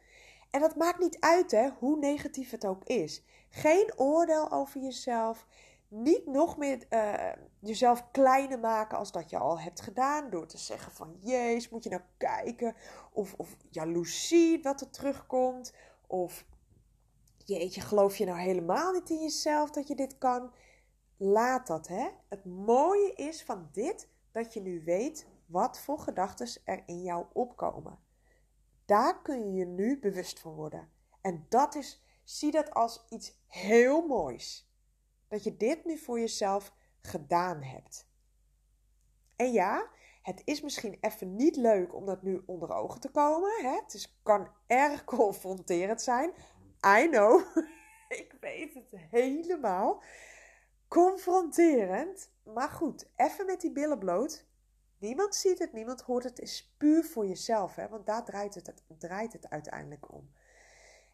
En 0.50 0.62
dat 0.62 0.76
maakt 0.76 1.00
niet 1.00 1.20
uit 1.20 1.52
hè, 1.52 1.70
hoe 1.80 1.98
negatief 1.98 2.52
het 2.52 2.66
ook 2.66 2.84
is. 2.84 3.24
Geen 3.50 3.94
oordeel 3.96 4.52
over 4.52 4.82
jezelf. 4.82 5.46
niet 5.90 6.26
nog 6.26 6.58
meer 6.58 6.86
uh, 6.90 7.32
jezelf 7.60 8.12
kleiner 8.12 8.60
maken 8.60 8.98
als 8.98 9.12
dat 9.12 9.30
je 9.30 9.38
al 9.38 9.60
hebt 9.60 9.82
gedaan. 9.82 10.30
Door 10.30 10.48
te 10.48 10.58
zeggen 10.58 10.92
van, 10.92 11.18
jezus, 11.20 11.70
moet 11.70 11.84
je 11.84 11.90
nou 11.90 12.02
kijken. 12.18 12.76
Of, 13.12 13.34
of 13.38 13.58
jaloezie 13.70 14.62
wat 14.62 14.82
er 14.82 14.90
terugkomt. 14.90 15.74
Of, 16.08 16.46
jeetje, 17.46 17.82
geloof 17.82 18.16
je 18.16 18.26
nou 18.26 18.40
helemaal 18.40 18.92
niet 18.92 19.10
in 19.10 19.22
jezelf 19.22 19.70
dat 19.70 19.88
je 19.88 19.96
dit 19.96 20.18
kan? 20.18 20.52
Laat 21.18 21.68
dat, 21.68 21.88
hè. 21.88 22.08
Het 22.28 22.46
mooie 22.46 23.14
is 23.14 23.44
van 23.44 23.70
dit, 23.72 24.10
dat 24.32 24.54
je 24.54 24.62
nu 24.62 24.84
weet 24.84 25.28
wat 25.46 25.80
voor 25.80 26.00
gedachten 26.00 26.62
er 26.64 26.84
in 26.86 27.04
jou 27.04 27.26
opkomen. 27.34 28.00
Daar 28.88 29.22
kun 29.22 29.52
je 29.52 29.58
je 29.58 29.66
nu 29.66 30.00
bewust 30.00 30.40
van 30.40 30.54
worden. 30.54 30.92
En 31.22 31.46
dat 31.50 31.76
is, 31.76 32.04
zie 32.24 32.52
dat 32.52 32.74
als 32.74 33.06
iets 33.10 33.42
heel 33.48 34.08
moois. 34.08 34.72
Dat 35.28 35.44
je 35.44 35.58
dit 35.58 35.86
nu 35.86 35.98
voor 35.98 36.20
jezelf 36.20 36.74
gedaan 37.02 37.64
hebt. 37.64 38.10
En 39.36 39.52
ja, 39.52 39.90
het 40.22 40.42
is 40.46 40.62
misschien 40.62 40.98
even 41.02 41.36
niet 41.36 41.56
leuk 41.56 41.96
om 41.96 42.06
dat 42.06 42.22
nu 42.22 42.44
onder 42.46 42.74
ogen 42.74 43.00
te 43.00 43.12
komen. 43.12 43.52
Hè? 43.62 43.70
Het 43.70 43.94
is, 43.94 44.20
kan 44.24 44.52
erg 44.68 45.04
confronterend 45.18 46.02
zijn. 46.02 46.34
I 47.00 47.08
know. 47.10 47.42
Ik 48.22 48.38
weet 48.40 48.74
het 48.74 48.88
helemaal. 48.92 50.04
Confronterend. 50.88 52.32
Maar 52.44 52.70
goed, 52.70 53.10
even 53.16 53.46
met 53.46 53.62
die 53.62 53.72
billen 53.72 54.00
bloot. 54.00 54.47
Niemand 54.98 55.36
ziet 55.36 55.60
het, 55.60 55.74
niemand 55.74 56.02
hoort 56.02 56.24
het. 56.24 56.40
Is 56.40 56.74
puur 56.78 57.04
voor 57.04 57.28
jezelf, 57.28 57.76
hè? 57.76 57.90
want 57.90 58.06
daar 58.06 58.26
draait 58.26 58.56
het, 58.56 58.84
draait 58.98 59.34
het 59.34 59.50
uiteindelijk 59.50 60.14
om. 60.14 60.32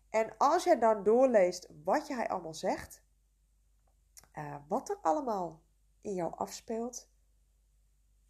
En 0.09 0.37
als 0.37 0.63
jij 0.63 0.79
dan 0.79 1.03
doorleest 1.03 1.67
wat 1.83 2.07
jij 2.07 2.29
allemaal 2.29 2.53
zegt, 2.53 3.01
uh, 4.33 4.55
wat 4.67 4.89
er 4.89 4.97
allemaal 5.01 5.61
in 6.01 6.13
jou 6.13 6.33
afspeelt, 6.35 7.09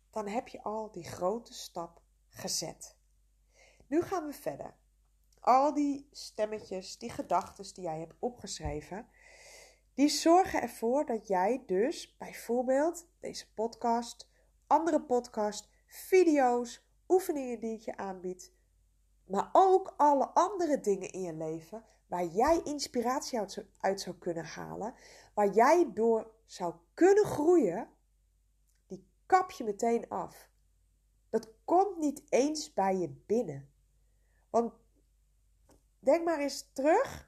dan 0.10 0.27
heb 0.27 0.48
je 0.48 0.63
al 0.63 0.91
die 0.91 1.03
grote 1.03 1.53
stap 1.53 2.01
gezet. 2.29 2.95
Nu 3.88 4.01
gaan 4.01 4.25
we 4.25 4.33
verder. 4.33 4.75
Al 5.39 5.74
die 5.74 6.07
stemmetjes, 6.12 6.98
die 6.98 7.10
gedachten 7.10 7.74
die 7.74 7.83
jij 7.83 8.00
hebt 8.00 8.15
opgeschreven, 8.19 9.07
die 9.93 10.10
zorgen 10.10 10.62
ervoor 10.62 11.05
dat 11.05 11.27
jij 11.27 11.63
dus 11.65 12.17
bijvoorbeeld 12.17 13.07
deze 13.19 13.53
podcast 13.53 14.31
andere 14.74 15.01
podcasts, 15.01 15.70
video's, 15.86 16.86
oefeningen 17.08 17.60
die 17.60 17.74
ik 17.74 17.82
je 17.82 17.98
aanbied. 17.98 18.53
Maar 19.25 19.50
ook 19.51 19.94
alle 19.98 20.25
andere 20.25 20.80
dingen 20.80 21.12
in 21.12 21.22
je 21.22 21.34
leven 21.34 21.84
waar 22.08 22.25
jij 22.25 22.62
inspiratie 22.63 23.39
uit 23.80 24.01
zou 24.01 24.15
kunnen 24.15 24.46
halen, 24.46 24.94
waar 25.34 25.53
jij 25.53 25.92
door 25.94 26.32
zou 26.46 26.74
kunnen 26.94 27.25
groeien, 27.25 27.89
die 28.88 29.08
kap 29.25 29.51
je 29.51 29.63
meteen 29.63 30.10
af. 30.10 30.50
Dat 31.30 31.50
komt 31.65 31.98
niet 31.98 32.24
eens 32.30 32.74
bij 32.74 32.98
je 32.98 33.10
binnen. 33.25 33.70
Want 34.50 34.74
denk 36.00 36.25
maar 36.25 36.39
eens 36.39 36.70
terug 36.72 37.27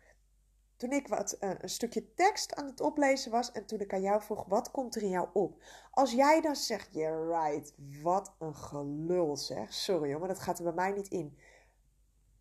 toen 0.85 0.97
ik 0.97 1.07
wat, 1.07 1.31
eh, 1.31 1.49
een 1.57 1.69
stukje 1.69 2.13
tekst 2.13 2.55
aan 2.55 2.65
het 2.65 2.81
oplezen 2.81 3.31
was 3.31 3.51
en 3.51 3.65
toen 3.65 3.79
ik 3.79 3.93
aan 3.93 4.01
jou 4.01 4.21
vroeg, 4.21 4.45
wat 4.47 4.71
komt 4.71 4.95
er 4.95 5.01
in 5.01 5.09
jou 5.09 5.27
op? 5.33 5.63
Als 5.91 6.11
jij 6.11 6.41
dan 6.41 6.55
zegt, 6.55 6.93
yeah 6.93 7.27
right, 7.27 7.73
wat 8.01 8.35
een 8.39 8.55
gelul 8.55 9.37
zeg. 9.37 9.73
Sorry 9.73 10.11
hoor, 10.11 10.19
maar 10.19 10.27
dat 10.27 10.39
gaat 10.39 10.57
er 10.57 10.63
bij 10.63 10.73
mij 10.73 10.91
niet 10.91 11.07
in. 11.07 11.37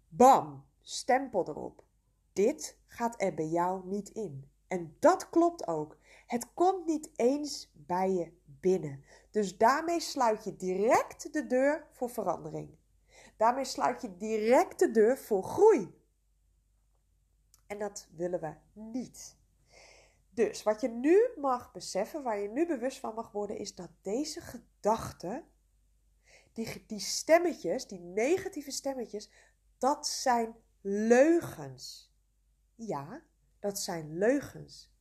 Bam, 0.09 0.65
stempel 0.81 1.49
erop. 1.49 1.85
Dit 2.33 2.79
gaat 2.87 3.23
er 3.23 3.35
bij 3.35 3.47
jou 3.47 3.87
niet 3.87 4.09
in. 4.09 4.51
En 4.69 4.97
dat 5.01 5.31
klopt 5.31 5.67
ook. 5.67 5.97
Het 6.27 6.55
komt 6.55 6.87
niet 6.87 7.11
eens 7.17 7.71
bij 7.73 8.11
je 8.11 8.33
binnen. 8.45 9.05
Dus 9.31 9.59
daarmee 9.59 10.01
sluit 10.01 10.45
je 10.45 10.57
direct 10.57 11.33
de 11.33 11.47
deur 11.47 11.87
voor 11.93 12.11
verandering. 12.11 12.77
Daarmee 13.37 13.65
sluit 13.65 14.03
je 14.03 14.17
direct 14.17 14.79
de 14.79 14.91
deur 14.91 15.19
voor 15.19 15.43
groei. 15.43 16.03
En 17.67 17.79
dat 17.79 18.09
willen 18.17 18.41
we 18.41 18.55
niet. 18.73 19.37
Dus 20.31 20.63
wat 20.63 20.81
je 20.81 20.89
nu 20.89 21.29
mag 21.37 21.73
beseffen, 21.73 22.23
waar 22.23 22.39
je 22.39 22.49
nu 22.49 22.67
bewust 22.67 22.99
van 22.99 23.15
mag 23.15 23.33
worden, 23.33 23.59
is 23.59 23.75
dat 23.75 23.91
deze 24.03 24.41
gedachten, 24.41 25.45
die, 26.53 26.85
die 26.87 27.01
stemmetjes, 27.01 27.87
die 27.87 28.01
negatieve 28.01 28.71
stemmetjes, 28.71 29.31
dat 29.79 30.07
zijn 30.07 30.55
leugens. 30.81 32.13
Ja, 32.75 33.23
dat 33.59 33.79
zijn 33.79 34.19
leugens. 34.19 34.93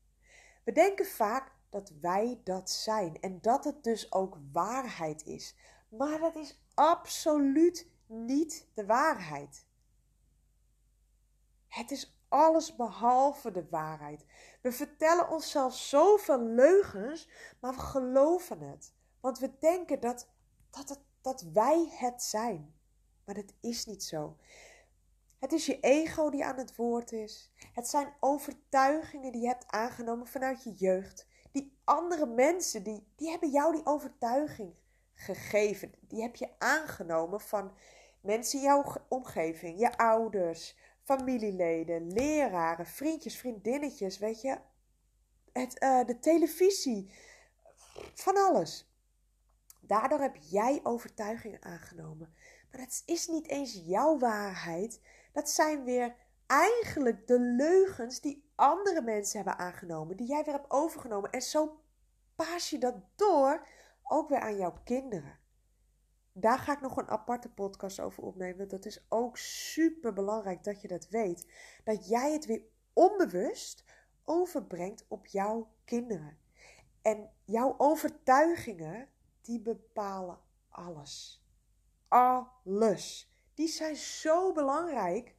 We 0.63 0.71
denken 0.71 1.06
vaak 1.06 1.52
dat 1.69 1.89
wij 2.02 2.41
dat 2.43 2.69
zijn 2.69 3.19
en 3.19 3.41
dat 3.41 3.63
het 3.63 3.84
dus 3.84 4.12
ook 4.12 4.38
waarheid 4.52 5.26
is. 5.26 5.56
Maar 5.89 6.19
dat 6.19 6.36
is 6.36 6.62
absoluut 6.73 7.88
niet 8.06 8.67
de 8.73 8.86
waarheid. 8.86 9.65
Het 11.67 11.91
is 11.91 12.23
alles 12.34 12.76
behalve 12.76 13.52
de 13.52 13.65
waarheid. 13.69 14.26
We 14.62 14.72
vertellen 14.72 15.30
onszelf 15.30 15.76
zoveel 15.76 16.41
leugens, 16.41 17.30
maar 17.60 17.74
we 17.74 17.80
geloven 17.80 18.60
het. 18.60 18.93
Want 19.19 19.39
we 19.39 19.58
denken 19.60 20.00
dat, 20.00 20.30
dat, 20.69 20.89
het, 20.89 21.00
dat 21.22 21.41
wij 21.54 21.89
het 21.91 22.24
zijn. 22.24 22.76
Maar 23.26 23.36
dat 23.36 23.54
is 23.62 23.86
niet 23.86 24.04
zo. 24.04 24.38
Het 25.39 25.52
is 25.52 25.65
je 25.65 25.80
ego 25.80 26.30
die 26.30 26.46
aan 26.46 26.58
het 26.58 26.76
woord 26.76 27.12
is. 27.12 27.52
Het 27.74 27.88
zijn 27.88 28.13
overtuigingen 28.19 29.32
die 29.32 29.41
je 29.41 29.48
hebt 29.48 29.67
aangenomen 29.67 30.28
vanuit 30.28 30.63
je 30.63 30.74
jeugd. 30.74 31.28
Die 31.52 31.78
andere 31.84 32.26
mensen, 32.26 32.84
die, 32.84 33.08
die 33.15 33.30
hebben 33.30 33.50
jou 33.50 33.74
die 33.74 33.86
overtuiging 33.86 34.74
gegeven. 35.13 35.93
Die 36.00 36.22
heb 36.22 36.36
je 36.36 36.50
aangenomen 36.58 37.41
van 37.41 37.72
mensen 38.22 38.60
in 38.60 38.65
jouw 38.65 38.86
omgeving, 39.08 39.80
je 39.80 39.98
ouders, 39.98 40.76
familieleden, 41.04 42.12
leraren, 42.12 42.86
vriendjes, 42.86 43.38
vriendinnetjes, 43.38 44.18
weet 44.18 44.42
je. 44.42 44.58
Het, 45.52 45.84
uh, 45.84 46.06
de 46.06 46.20
televisie, 46.20 47.12
van 48.13 48.38
alles. 48.38 48.92
Daardoor 49.82 50.20
heb 50.20 50.36
jij 50.36 50.80
overtuigingen 50.84 51.63
aangenomen. 51.63 52.34
Maar 52.72 52.82
dat 52.82 53.04
is 53.06 53.28
niet 53.28 53.48
eens 53.48 53.82
jouw 53.86 54.18
waarheid. 54.18 55.02
Dat 55.32 55.50
zijn 55.50 55.84
weer 55.84 56.16
eigenlijk 56.48 57.28
de 57.28 57.39
leugens 57.39 58.22
die 58.22 58.52
andere 58.56 59.02
mensen 59.02 59.36
hebben 59.38 59.58
aangenomen, 59.58 60.18
die 60.18 60.28
jij 60.28 60.44
weer 60.44 60.54
hebt 60.54 60.72
overgenomen. 60.72 61.32
En 61.32 61.42
zo 61.42 61.82
paas 62.36 62.70
je 62.70 62.78
dat 62.78 62.96
door 63.16 63.68
ook 64.04 64.30
weer 64.30 64.39
aan 64.39 64.58
jouw 64.58 64.82
kinderen. 64.84 65.39
Daar 66.34 66.60
ga 66.60 66.74
ik 66.74 66.82
nog 66.82 66.98
een 66.98 67.10
aparte 67.10 67.50
podcast 67.50 68.00
over 68.00 68.24
opnemen. 68.24 68.67
Dat 68.67 68.86
is 68.86 69.06
ook 69.10 69.38
super 69.38 70.13
belangrijk 70.13 70.63
dat 70.63 70.82
je 70.82 70.88
dat 70.88 71.08
weet. 71.10 71.48
Dat 71.84 72.08
jij 72.08 72.32
het 72.32 72.46
weer 72.46 72.62
onbewust 72.93 73.84
overbrengt 74.24 75.06
op 75.08 75.26
jouw 75.26 75.74
kinderen. 75.86 76.38
En 77.02 77.32
jouw 77.46 77.76
overtuigingen, 77.78 79.10
die 79.41 79.62
bepalen 79.62 80.39
alles. 80.69 81.46
Alles. 82.08 83.34
Die 83.54 83.67
zijn 83.67 83.96
zo 83.96 84.52
belangrijk. 84.52 85.36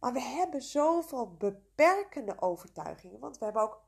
Maar 0.00 0.12
we 0.12 0.20
hebben 0.20 0.62
zoveel 0.62 1.36
beperkende 1.36 2.40
overtuigingen. 2.40 3.20
Want 3.20 3.38
we 3.38 3.44
hebben 3.44 3.62
ook 3.62 3.84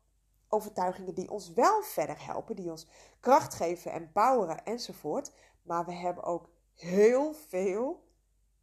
overtuigingen 0.48 1.14
die 1.14 1.30
ons 1.30 1.52
wel 1.52 1.83
verder 1.83 2.26
helpen, 2.26 2.57
die 2.57 2.70
ons 2.70 2.88
kracht 3.20 3.54
geven, 3.54 3.92
empoweren 3.92 4.64
enzovoort. 4.64 5.33
Maar 5.64 5.85
we 5.85 5.92
hebben 5.92 6.24
ook 6.24 6.50
heel 6.74 7.33
veel 7.33 8.09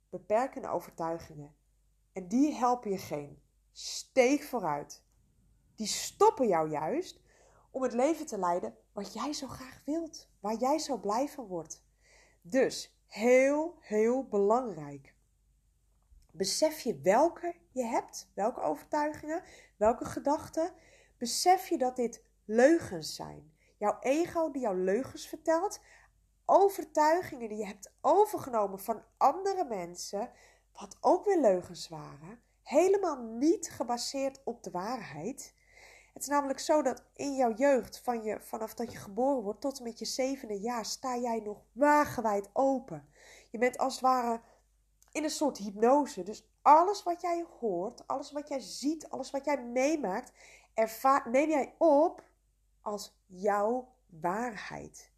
beperkende 0.09 0.67
overtuigingen. 0.67 1.55
En 2.13 2.27
die 2.27 2.53
helpen 2.53 2.91
je 2.91 2.97
geen 2.97 3.41
steek 3.71 4.43
vooruit. 4.43 5.03
Die 5.75 5.87
stoppen 5.87 6.47
jou 6.47 6.69
juist 6.69 7.21
om 7.71 7.83
het 7.83 7.93
leven 7.93 8.25
te 8.25 8.37
leiden 8.37 8.77
wat 8.93 9.13
jij 9.13 9.33
zo 9.33 9.47
graag 9.47 9.81
wilt, 9.85 10.29
waar 10.39 10.55
jij 10.55 10.79
zo 10.79 10.97
blij 10.97 11.29
van 11.29 11.45
wordt. 11.45 11.85
Dus 12.41 13.01
heel, 13.07 13.77
heel 13.79 14.27
belangrijk. 14.27 15.15
Besef 16.31 16.79
je 16.79 16.99
welke 17.01 17.55
je 17.71 17.83
hebt, 17.83 18.31
welke 18.33 18.61
overtuigingen, 18.61 19.43
welke 19.77 20.05
gedachten. 20.05 20.73
Besef 21.17 21.67
je 21.67 21.77
dat 21.77 21.95
dit 21.95 22.23
leugens 22.45 23.15
zijn. 23.15 23.53
Jouw 23.77 23.97
ego 23.99 24.51
die 24.51 24.61
jou 24.61 24.77
leugens 24.77 25.27
vertelt, 25.27 25.79
overtuigingen 26.53 27.49
die 27.49 27.57
je 27.57 27.65
hebt 27.65 27.93
overgenomen 28.01 28.79
van 28.79 29.03
andere 29.17 29.65
mensen, 29.65 30.31
wat 30.79 30.97
ook 31.01 31.25
weer 31.25 31.39
leugens 31.39 31.89
waren, 31.89 32.41
helemaal 32.63 33.17
niet 33.21 33.71
gebaseerd 33.71 34.41
op 34.43 34.63
de 34.63 34.71
waarheid. 34.71 35.55
Het 36.13 36.21
is 36.21 36.27
namelijk 36.27 36.59
zo 36.59 36.81
dat 36.81 37.03
in 37.13 37.35
jouw 37.35 37.53
jeugd, 37.53 37.99
van 37.99 38.23
je, 38.23 38.39
vanaf 38.39 38.73
dat 38.73 38.91
je 38.91 38.97
geboren 38.97 39.43
wordt 39.43 39.61
tot 39.61 39.77
en 39.77 39.83
met 39.83 39.99
je 39.99 40.05
zevende 40.05 40.59
jaar, 40.59 40.85
sta 40.85 41.17
jij 41.17 41.39
nog 41.39 41.63
wagenwijd 41.71 42.49
open. 42.53 43.09
Je 43.51 43.57
bent 43.57 43.77
als 43.77 43.93
het 43.93 44.01
ware 44.01 44.41
in 45.11 45.23
een 45.23 45.29
soort 45.29 45.57
hypnose. 45.57 46.23
Dus 46.23 46.49
alles 46.61 47.03
wat 47.03 47.21
jij 47.21 47.45
hoort, 47.59 48.07
alles 48.07 48.31
wat 48.31 48.47
jij 48.47 48.59
ziet, 48.59 49.09
alles 49.09 49.31
wat 49.31 49.45
jij 49.45 49.63
meemaakt, 49.63 50.31
neem 51.25 51.49
jij 51.49 51.75
op 51.77 52.23
als 52.81 53.21
jouw 53.25 53.93
waarheid. 54.05 55.10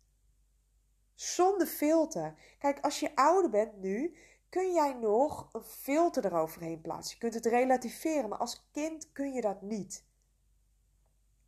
Zonder 1.23 1.67
filter. 1.67 2.35
Kijk, 2.59 2.79
als 2.79 2.99
je 2.99 3.15
ouder 3.15 3.49
bent 3.49 3.77
nu, 3.77 4.17
kun 4.49 4.73
jij 4.73 4.93
nog 4.93 5.49
een 5.51 5.63
filter 5.63 6.25
eroverheen 6.25 6.81
plaatsen. 6.81 7.13
Je 7.13 7.19
kunt 7.19 7.33
het 7.33 7.45
relativeren, 7.45 8.29
maar 8.29 8.39
als 8.39 8.69
kind 8.71 9.11
kun 9.11 9.33
je 9.33 9.41
dat 9.41 9.61
niet. 9.61 10.05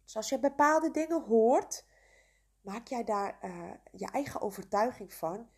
Dus 0.03 0.15
als 0.15 0.29
je 0.29 0.39
bepaalde 0.39 0.91
dingen 0.91 1.21
hoort, 1.21 1.85
maak 2.61 2.87
jij 2.87 3.03
daar 3.03 3.39
uh, 3.43 3.71
je 3.91 4.11
eigen 4.11 4.41
overtuiging 4.41 5.13
van. 5.13 5.49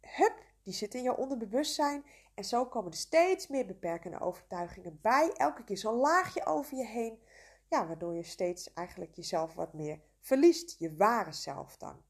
Hup, 0.00 0.42
die 0.62 0.74
zit 0.74 0.94
in 0.94 1.02
je 1.02 1.16
onderbewustzijn. 1.16 2.04
En 2.34 2.44
zo 2.44 2.66
komen 2.66 2.90
er 2.90 2.96
steeds 2.96 3.48
meer 3.48 3.66
beperkende 3.66 4.20
overtuigingen 4.20 4.98
bij. 5.02 5.32
Elke 5.32 5.64
keer 5.64 5.78
zo'n 5.78 5.94
laagje 5.94 6.46
over 6.46 6.76
je 6.76 6.86
heen. 6.86 7.22
Ja, 7.68 7.86
waardoor 7.86 8.14
je 8.14 8.22
steeds 8.22 8.72
eigenlijk 8.72 9.14
jezelf 9.14 9.54
wat 9.54 9.72
meer 9.72 10.00
verliest. 10.20 10.78
Je 10.78 10.96
ware 10.96 11.32
zelf 11.32 11.76
dan. 11.76 12.02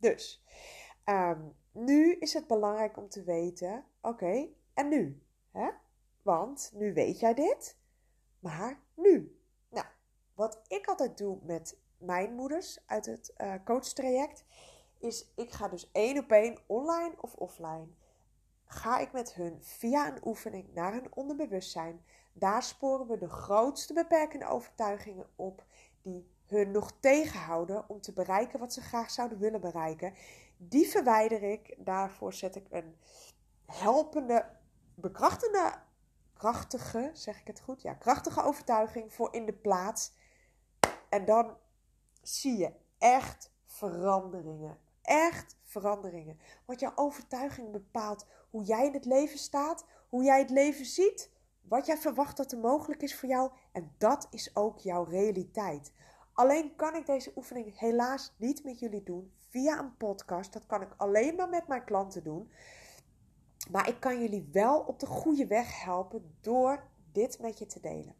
Dus, 0.00 0.44
um, 1.10 1.54
nu 1.72 2.14
is 2.14 2.34
het 2.34 2.46
belangrijk 2.46 2.96
om 2.96 3.08
te 3.08 3.22
weten: 3.22 3.84
oké, 4.00 4.48
en 4.74 4.88
nu? 4.88 5.22
Hè? 5.50 5.68
Want 6.22 6.70
nu 6.74 6.92
weet 6.92 7.20
jij 7.20 7.34
dit, 7.34 7.76
maar 8.38 8.80
nu. 8.94 9.40
Nou, 9.68 9.86
wat 10.34 10.60
ik 10.66 10.86
altijd 10.86 11.18
doe 11.18 11.38
met 11.42 11.78
mijn 11.98 12.34
moeders 12.34 12.78
uit 12.86 13.06
het 13.06 13.34
uh, 13.38 13.54
coachtraject, 13.64 14.44
is 14.98 15.32
ik 15.36 15.50
ga 15.50 15.68
dus 15.68 15.90
één 15.92 16.18
op 16.18 16.30
één 16.30 16.58
online 16.66 17.14
of 17.20 17.34
offline. 17.34 17.88
Ga 18.64 18.98
ik 18.98 19.12
met 19.12 19.34
hun 19.34 19.58
via 19.60 20.08
een 20.08 20.26
oefening 20.26 20.74
naar 20.74 20.92
hun 20.92 21.14
onderbewustzijn. 21.14 22.04
Daar 22.32 22.62
sporen 22.62 23.06
we 23.06 23.18
de 23.18 23.28
grootste 23.28 23.92
beperkende 23.92 24.46
overtuigingen 24.46 25.26
op 25.36 25.64
die 26.02 26.28
hun 26.46 26.70
nog 26.70 26.92
tegenhouden 27.00 27.88
om 27.88 28.00
te 28.00 28.12
bereiken 28.12 28.58
wat 28.58 28.72
ze 28.72 28.80
graag 28.80 29.10
zouden 29.10 29.38
willen 29.38 29.60
bereiken. 29.60 30.14
Die 30.62 30.88
verwijder 30.88 31.42
ik. 31.42 31.74
Daarvoor 31.78 32.32
zet 32.32 32.56
ik 32.56 32.66
een 32.70 32.96
helpende, 33.66 34.46
bekrachtende, 34.94 35.72
krachtige, 36.32 37.10
zeg 37.12 37.40
ik 37.40 37.46
het 37.46 37.60
goed? 37.60 37.82
Ja, 37.82 37.94
krachtige 37.94 38.42
overtuiging 38.42 39.12
voor 39.12 39.34
in 39.34 39.46
de 39.46 39.52
plaats. 39.52 40.12
En 41.08 41.24
dan 41.24 41.56
zie 42.22 42.56
je 42.56 42.72
echt 42.98 43.52
veranderingen. 43.66 44.78
Echt 45.02 45.56
veranderingen. 45.62 46.38
Want 46.64 46.80
jouw 46.80 46.92
overtuiging 46.94 47.72
bepaalt 47.72 48.26
hoe 48.50 48.62
jij 48.62 48.86
in 48.86 48.94
het 48.94 49.04
leven 49.04 49.38
staat, 49.38 49.84
hoe 50.08 50.22
jij 50.22 50.38
het 50.38 50.50
leven 50.50 50.84
ziet, 50.84 51.30
wat 51.60 51.86
jij 51.86 51.96
verwacht 51.96 52.36
dat 52.36 52.52
er 52.52 52.58
mogelijk 52.58 53.02
is 53.02 53.16
voor 53.16 53.28
jou. 53.28 53.50
En 53.72 53.94
dat 53.98 54.26
is 54.30 54.56
ook 54.56 54.78
jouw 54.78 55.04
realiteit. 55.04 55.92
Alleen 56.32 56.76
kan 56.76 56.94
ik 56.94 57.06
deze 57.06 57.32
oefening 57.36 57.78
helaas 57.78 58.34
niet 58.36 58.64
met 58.64 58.78
jullie 58.78 59.02
doen 59.02 59.32
via 59.50 59.78
een 59.78 59.96
podcast. 59.96 60.52
Dat 60.52 60.66
kan 60.66 60.82
ik 60.82 60.94
alleen 60.96 61.34
maar 61.34 61.48
met 61.48 61.68
mijn 61.68 61.84
klanten 61.84 62.24
doen. 62.24 62.52
Maar 63.70 63.88
ik 63.88 64.00
kan 64.00 64.20
jullie 64.20 64.48
wel 64.52 64.80
op 64.80 64.98
de 64.98 65.06
goede 65.06 65.46
weg 65.46 65.82
helpen 65.82 66.36
door 66.40 66.88
dit 67.12 67.38
met 67.38 67.58
je 67.58 67.66
te 67.66 67.80
delen. 67.80 68.14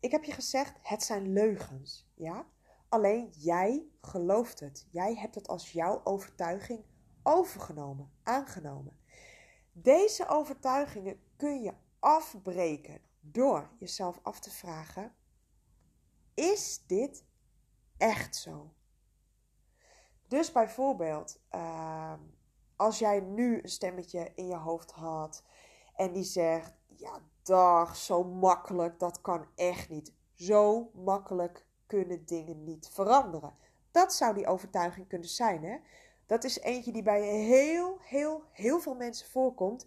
Ik 0.00 0.10
heb 0.10 0.24
je 0.24 0.32
gezegd, 0.32 0.74
het 0.82 1.02
zijn 1.02 1.32
leugens, 1.32 2.10
ja? 2.14 2.46
Alleen 2.88 3.30
jij 3.38 3.86
gelooft 4.00 4.60
het. 4.60 4.86
Jij 4.90 5.14
hebt 5.14 5.34
het 5.34 5.48
als 5.48 5.72
jouw 5.72 6.00
overtuiging 6.04 6.84
overgenomen, 7.22 8.10
aangenomen. 8.22 8.98
Deze 9.72 10.28
overtuigingen 10.28 11.20
kun 11.36 11.62
je 11.62 11.74
afbreken 11.98 13.00
door 13.20 13.70
jezelf 13.78 14.20
af 14.22 14.40
te 14.40 14.50
vragen: 14.50 15.14
is 16.34 16.84
dit 16.86 17.24
echt 17.96 18.36
zo? 18.36 18.74
Dus 20.28 20.52
bijvoorbeeld, 20.52 21.40
ehm, 21.48 22.20
als 22.76 22.98
jij 22.98 23.20
nu 23.20 23.62
een 23.62 23.68
stemmetje 23.68 24.32
in 24.34 24.46
je 24.46 24.56
hoofd 24.56 24.92
had 24.92 25.42
en 25.94 26.12
die 26.12 26.24
zegt: 26.24 26.74
Ja, 26.96 27.20
dag, 27.42 27.96
zo 27.96 28.24
makkelijk, 28.24 28.98
dat 28.98 29.20
kan 29.20 29.46
echt 29.54 29.88
niet. 29.88 30.12
Zo 30.34 30.90
makkelijk 30.94 31.66
kunnen 31.86 32.26
dingen 32.26 32.64
niet 32.64 32.88
veranderen. 32.88 33.54
Dat 33.90 34.14
zou 34.14 34.34
die 34.34 34.46
overtuiging 34.46 35.08
kunnen 35.08 35.28
zijn. 35.28 35.64
Hè? 35.64 35.76
Dat 36.26 36.44
is 36.44 36.58
eentje 36.60 36.92
die 36.92 37.02
bij 37.02 37.22
heel, 37.22 37.98
heel, 38.00 38.42
heel 38.52 38.80
veel 38.80 38.94
mensen 38.94 39.28
voorkomt. 39.28 39.86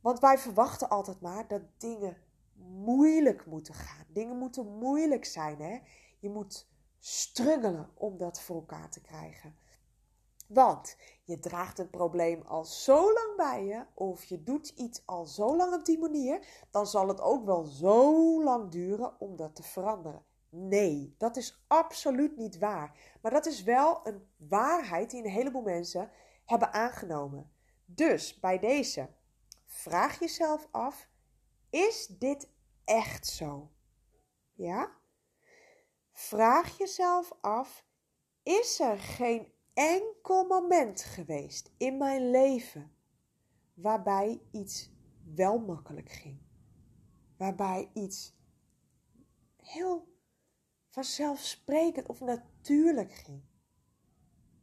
Want 0.00 0.18
wij 0.18 0.38
verwachten 0.38 0.88
altijd 0.88 1.20
maar 1.20 1.48
dat 1.48 1.62
dingen 1.78 2.16
moeilijk 2.84 3.46
moeten 3.46 3.74
gaan. 3.74 4.04
Dingen 4.08 4.36
moeten 4.36 4.78
moeilijk 4.78 5.24
zijn. 5.24 5.60
Hè? 5.60 5.78
Je 6.18 6.30
moet 6.30 6.68
struggelen 7.06 7.90
om 7.94 8.16
dat 8.16 8.40
voor 8.40 8.56
elkaar 8.56 8.90
te 8.90 9.00
krijgen. 9.00 9.56
Want 10.48 10.96
je 11.24 11.38
draagt 11.38 11.78
het 11.78 11.90
probleem 11.90 12.42
al 12.42 12.64
zo 12.64 13.12
lang 13.12 13.36
bij 13.36 13.64
je, 13.64 13.86
of 13.94 14.24
je 14.24 14.42
doet 14.42 14.68
iets 14.68 15.02
al 15.04 15.24
zo 15.24 15.56
lang 15.56 15.74
op 15.74 15.84
die 15.84 15.98
manier, 15.98 16.46
dan 16.70 16.86
zal 16.86 17.08
het 17.08 17.20
ook 17.20 17.44
wel 17.44 17.64
zo 17.64 18.42
lang 18.42 18.70
duren 18.70 19.20
om 19.20 19.36
dat 19.36 19.54
te 19.54 19.62
veranderen. 19.62 20.24
Nee, 20.48 21.14
dat 21.18 21.36
is 21.36 21.64
absoluut 21.66 22.36
niet 22.36 22.58
waar. 22.58 23.16
Maar 23.22 23.32
dat 23.32 23.46
is 23.46 23.62
wel 23.62 24.00
een 24.06 24.28
waarheid 24.36 25.10
die 25.10 25.24
een 25.24 25.30
heleboel 25.30 25.62
mensen 25.62 26.10
hebben 26.44 26.72
aangenomen. 26.72 27.50
Dus 27.84 28.40
bij 28.40 28.58
deze, 28.58 29.08
vraag 29.66 30.18
jezelf 30.18 30.68
af: 30.70 31.08
is 31.70 32.06
dit 32.06 32.48
echt 32.84 33.26
zo? 33.26 33.70
Ja? 34.54 35.04
Vraag 36.18 36.78
jezelf 36.78 37.32
af: 37.40 37.84
is 38.42 38.80
er 38.80 38.98
geen 38.98 39.52
enkel 39.74 40.46
moment 40.46 41.02
geweest 41.02 41.70
in 41.76 41.96
mijn 41.96 42.30
leven 42.30 42.96
waarbij 43.74 44.42
iets 44.50 44.90
wel 45.34 45.58
makkelijk 45.58 46.10
ging? 46.10 46.40
Waarbij 47.36 47.90
iets 47.94 48.36
heel 49.56 50.08
vanzelfsprekend 50.88 52.08
of 52.08 52.20
natuurlijk 52.20 53.12
ging. 53.12 53.42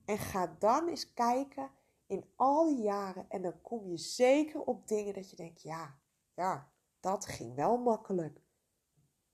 En 0.06 0.18
ga 0.18 0.56
dan 0.60 0.88
eens 0.88 1.14
kijken 1.14 1.72
in 2.08 2.26
al 2.36 2.66
die 2.66 2.82
jaren 2.82 3.30
en 3.30 3.42
dan 3.42 3.62
kom 3.62 3.88
je 3.88 3.98
zeker 3.98 4.62
op 4.62 4.88
dingen 4.88 5.14
dat 5.14 5.30
je 5.30 5.36
denkt, 5.36 5.62
ja, 5.62 6.00
ja, 6.36 6.72
dat 7.00 7.26
ging 7.26 7.56
wel 7.56 7.78
makkelijk. 7.78 8.42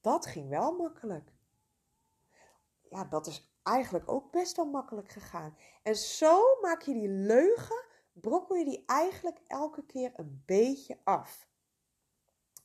Dat 0.01 0.25
ging 0.25 0.49
wel 0.49 0.77
makkelijk. 0.77 1.37
Ja, 2.89 3.03
dat 3.03 3.27
is 3.27 3.51
eigenlijk 3.63 4.11
ook 4.11 4.31
best 4.31 4.55
wel 4.55 4.65
makkelijk 4.65 5.09
gegaan. 5.09 5.57
En 5.83 5.95
zo 5.95 6.41
maak 6.61 6.81
je 6.81 6.93
die 6.93 7.09
leugen, 7.09 7.85
brokkel 8.13 8.55
je 8.55 8.65
die 8.65 8.83
eigenlijk 8.85 9.39
elke 9.47 9.85
keer 9.85 10.11
een 10.13 10.43
beetje 10.45 10.99
af. 11.03 11.47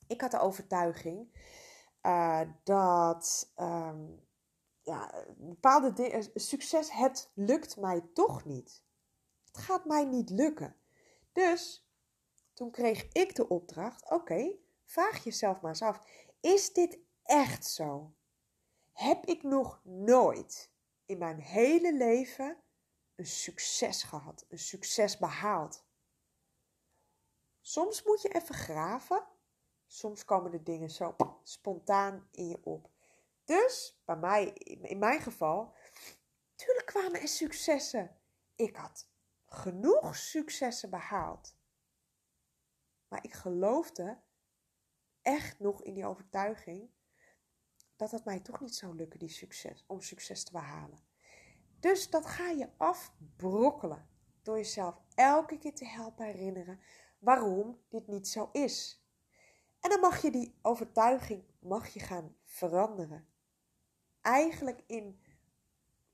Ik 0.07 0.21
had 0.21 0.31
de 0.31 0.39
overtuiging 0.39 1.29
uh, 2.03 2.41
dat 2.65 3.53
um, 3.57 4.23
ja, 4.83 5.25
bepaalde 5.37 5.93
dingen, 5.93 6.31
succes, 6.35 6.93
het 6.93 7.31
lukt 7.35 7.77
mij 7.77 8.01
toch 8.15 8.45
niet. 8.45 8.85
Het 9.45 9.59
gaat 9.59 9.85
mij 9.85 10.05
niet 10.05 10.31
lukken. 10.31 10.77
Dus 11.33 11.89
toen 12.53 12.71
kreeg 12.71 13.09
ik 13.13 13.35
de 13.35 13.49
opdracht: 13.49 14.11
oké, 14.11 14.57
vraag 14.85 15.25
jezelf 15.25 15.61
maar 15.61 15.71
eens 15.71 15.83
af: 15.83 16.01
is 16.41 16.73
dit 16.73 16.99
echt 17.23 17.67
zo? 17.67 18.15
Heb 18.95 19.25
ik 19.25 19.43
nog 19.43 19.81
nooit 19.85 20.73
in 21.05 21.19
mijn 21.19 21.39
hele 21.39 21.95
leven 21.97 22.63
een 23.15 23.27
succes 23.27 24.03
gehad, 24.03 24.47
een 24.49 24.59
succes 24.59 25.19
behaald? 25.19 25.85
Soms 27.61 28.03
moet 28.03 28.23
je 28.23 28.29
even 28.29 28.55
graven 28.55 29.27
Soms 29.87 30.25
komen 30.25 30.51
de 30.51 30.63
dingen 30.63 30.91
zo 30.91 31.17
spontaan 31.43 32.29
in 32.31 32.49
je 32.49 32.65
op. 32.65 32.91
Dus 33.45 34.01
bij 34.05 34.17
mij, 34.17 34.45
in 34.45 34.99
mijn 34.99 35.21
geval, 35.21 35.75
natuurlijk 36.51 36.87
kwamen 36.87 37.21
er 37.21 37.29
successen. 37.29 38.21
Ik 38.55 38.77
had 38.77 39.09
genoeg 39.47 40.17
successen 40.17 40.91
behaald. 40.91 41.57
Maar 43.09 43.25
ik 43.25 43.33
geloofde 43.33 44.23
echt 45.23 45.59
nog 45.59 45.83
in 45.83 45.95
die 45.95 46.07
overtuiging 46.07 46.94
dat 47.97 48.11
het 48.11 48.25
mij 48.25 48.41
toch 48.41 48.61
niet 48.61 48.75
zou 48.75 48.97
lukken 48.97 49.19
die 49.19 49.29
succes, 49.29 49.85
om 49.87 50.01
succes 50.01 50.45
te 50.45 50.53
behalen. 50.53 51.05
Dus 51.81 52.11
dat 52.11 52.27
ga 52.27 52.49
je 52.49 52.69
afbrokkelen 52.77 54.09
door 54.43 54.57
jezelf 54.57 55.01
elke 55.15 55.59
keer 55.59 55.75
te 55.75 55.87
helpen 55.87 56.27
herinneren 56.27 56.81
waarom 57.19 57.81
dit 57.89 58.07
niet 58.07 58.29
zo 58.29 58.49
is. 58.53 59.05
En 59.81 59.91
dan 59.91 60.01
mag 60.01 60.23
je 60.23 60.31
die 60.31 60.59
overtuiging 60.63 61.45
mag 61.59 61.89
je 61.89 62.01
gaan 62.01 62.37
veranderen. 62.45 63.29
Eigenlijk 64.21 64.83
in 64.87 65.23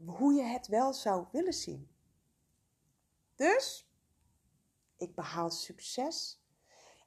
hoe 0.05 0.33
je 0.33 0.43
het 0.43 0.67
wel 0.67 0.93
zou 0.93 1.27
willen 1.33 1.53
zien. 1.53 1.91
Dus, 3.35 3.91
ik 4.97 5.15
behaal 5.15 5.51
succes. 5.51 6.40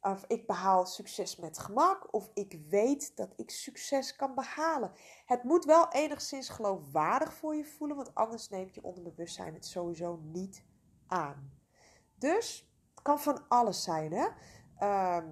Of 0.03 0.25
ik 0.27 0.47
behaal 0.47 0.85
succes 0.85 1.35
met 1.35 1.57
gemak. 1.57 2.13
Of 2.13 2.29
ik 2.33 2.59
weet 2.69 3.15
dat 3.15 3.33
ik 3.35 3.49
succes 3.49 4.15
kan 4.15 4.35
behalen. 4.35 4.91
Het 5.25 5.43
moet 5.43 5.65
wel 5.65 5.91
enigszins 5.91 6.49
geloofwaardig 6.49 7.33
voor 7.33 7.55
je 7.55 7.65
voelen. 7.65 7.95
Want 7.95 8.15
anders 8.15 8.49
neemt 8.49 8.75
je 8.75 8.83
onderbewustzijn 8.83 9.53
het 9.53 9.65
sowieso 9.65 10.19
niet 10.21 10.63
aan. 11.07 11.51
Dus 12.15 12.69
het 12.93 13.01
kan 13.03 13.19
van 13.19 13.47
alles 13.47 13.83
zijn. 13.83 14.13
Hè? 14.13 14.27
Ehm, 14.77 15.27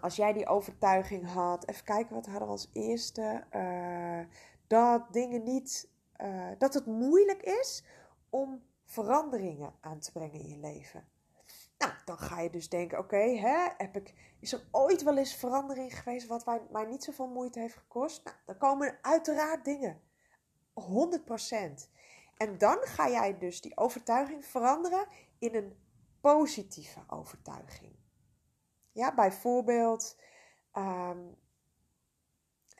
als 0.00 0.16
jij 0.16 0.32
die 0.32 0.46
overtuiging 0.46 1.26
had. 1.32 1.68
Even 1.68 1.84
kijken 1.84 2.14
wat 2.14 2.26
hadden 2.26 2.46
we 2.46 2.52
als 2.52 2.70
eerste. 2.72 3.44
Uh, 3.52 4.20
dat 4.66 5.12
dingen 5.12 5.42
niet. 5.42 5.88
Uh, 6.22 6.48
dat 6.58 6.74
het 6.74 6.86
moeilijk 6.86 7.42
is 7.42 7.84
om 8.30 8.62
veranderingen 8.84 9.74
aan 9.80 9.98
te 9.98 10.12
brengen 10.12 10.40
in 10.40 10.48
je 10.48 10.58
leven. 10.58 11.08
Nou, 11.78 11.92
dan 12.04 12.18
ga 12.18 12.40
je 12.40 12.50
dus 12.50 12.68
denken: 12.68 12.98
oké, 12.98 13.16
heb 13.76 13.96
ik, 13.96 14.14
is 14.40 14.52
er 14.52 14.68
ooit 14.70 15.02
wel 15.02 15.16
eens 15.16 15.34
verandering 15.34 15.98
geweest 15.98 16.26
wat 16.26 16.46
mij, 16.46 16.62
mij 16.70 16.84
niet 16.84 17.04
zoveel 17.04 17.28
moeite 17.28 17.60
heeft 17.60 17.76
gekost? 17.76 18.24
Nou, 18.24 18.36
dan 18.46 18.58
komen 18.58 18.86
er 18.86 18.98
uiteraard 19.02 19.64
dingen. 19.64 20.00
100%. 20.74 21.90
En 22.36 22.58
dan 22.58 22.78
ga 22.80 23.08
jij 23.08 23.38
dus 23.38 23.60
die 23.60 23.76
overtuiging 23.76 24.44
veranderen 24.44 25.06
in 25.38 25.54
een 25.54 25.76
positieve 26.20 27.00
overtuiging. 27.06 27.96
Ja, 28.92 29.14
bijvoorbeeld, 29.14 30.18
um, 30.72 31.36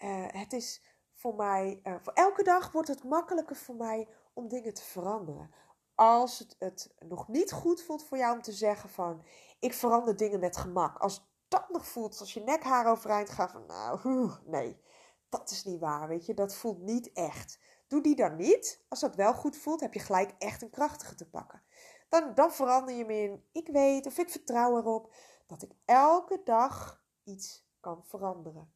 uh, 0.03 0.27
het 0.27 0.53
is 0.53 0.83
voor 1.13 1.35
mij, 1.35 1.81
uh, 1.85 1.95
voor 2.03 2.13
elke 2.13 2.43
dag 2.43 2.73
wordt 2.73 2.89
het 2.89 3.05
makkelijker 3.05 3.57
voor 3.57 3.75
mij 3.75 4.09
om 4.33 4.49
dingen 4.49 4.75
te 4.75 4.83
veranderen 4.83 5.51
als 5.99 6.39
het, 6.39 6.57
het 6.59 6.95
nog 6.99 7.29
niet 7.29 7.53
goed 7.53 7.83
voelt 7.83 8.05
voor 8.05 8.19
jou 8.19 8.37
om 8.37 8.43
te 8.43 8.53
zeggen 8.53 8.89
van 8.89 9.25
ik 9.59 9.75
verander 9.75 10.17
dingen 10.17 10.41
met 10.41 10.57
gemak. 10.57 10.99
Als 10.99 11.31
dat 11.49 11.69
nog 11.69 11.87
voelt, 11.87 12.21
als 12.21 12.35
je 12.35 12.41
nekhaar 12.41 12.91
overeind 12.91 13.31
gaat 13.31 13.51
van 13.51 13.67
nou, 13.67 14.31
nee, 14.45 14.81
dat 15.29 15.51
is 15.51 15.65
niet 15.65 15.81
waar, 15.81 16.09
weet 16.09 16.27
je. 16.27 16.35
Dat 16.35 16.55
voelt 16.55 16.81
niet 16.81 17.13
echt. 17.13 17.59
Doe 17.87 18.03
die 18.03 18.17
dan 18.17 18.37
niet. 18.37 18.85
Als 18.89 19.01
dat 19.01 19.15
wel 19.15 19.35
goed 19.35 19.57
voelt, 19.57 19.81
heb 19.81 19.95
je 19.95 20.01
gelijk 20.01 20.35
echt 20.39 20.63
een 20.63 20.71
krachtige 20.71 21.15
te 21.15 21.29
pakken. 21.29 21.63
Dan, 22.09 22.35
dan 22.35 22.53
verander 22.53 22.95
je 22.95 23.05
me 23.05 23.23
in 23.23 23.45
ik 23.53 23.69
weet 23.69 24.07
of 24.07 24.19
ik 24.19 24.31
vertrouw 24.31 24.77
erop 24.77 25.15
dat 25.47 25.63
ik 25.63 25.73
elke 25.85 26.41
dag 26.45 27.05
iets 27.25 27.67
kan 27.81 28.05
veranderen. 28.05 28.73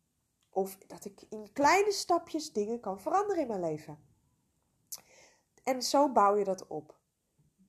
Of 0.50 0.78
dat 0.78 1.04
ik 1.04 1.22
in 1.28 1.52
kleine 1.52 1.92
stapjes 1.92 2.52
dingen 2.52 2.80
kan 2.80 3.00
veranderen 3.00 3.42
in 3.42 3.48
mijn 3.48 3.60
leven. 3.60 4.10
En 5.62 5.82
zo 5.82 6.12
bouw 6.12 6.36
je 6.36 6.44
dat 6.44 6.66
op 6.66 7.00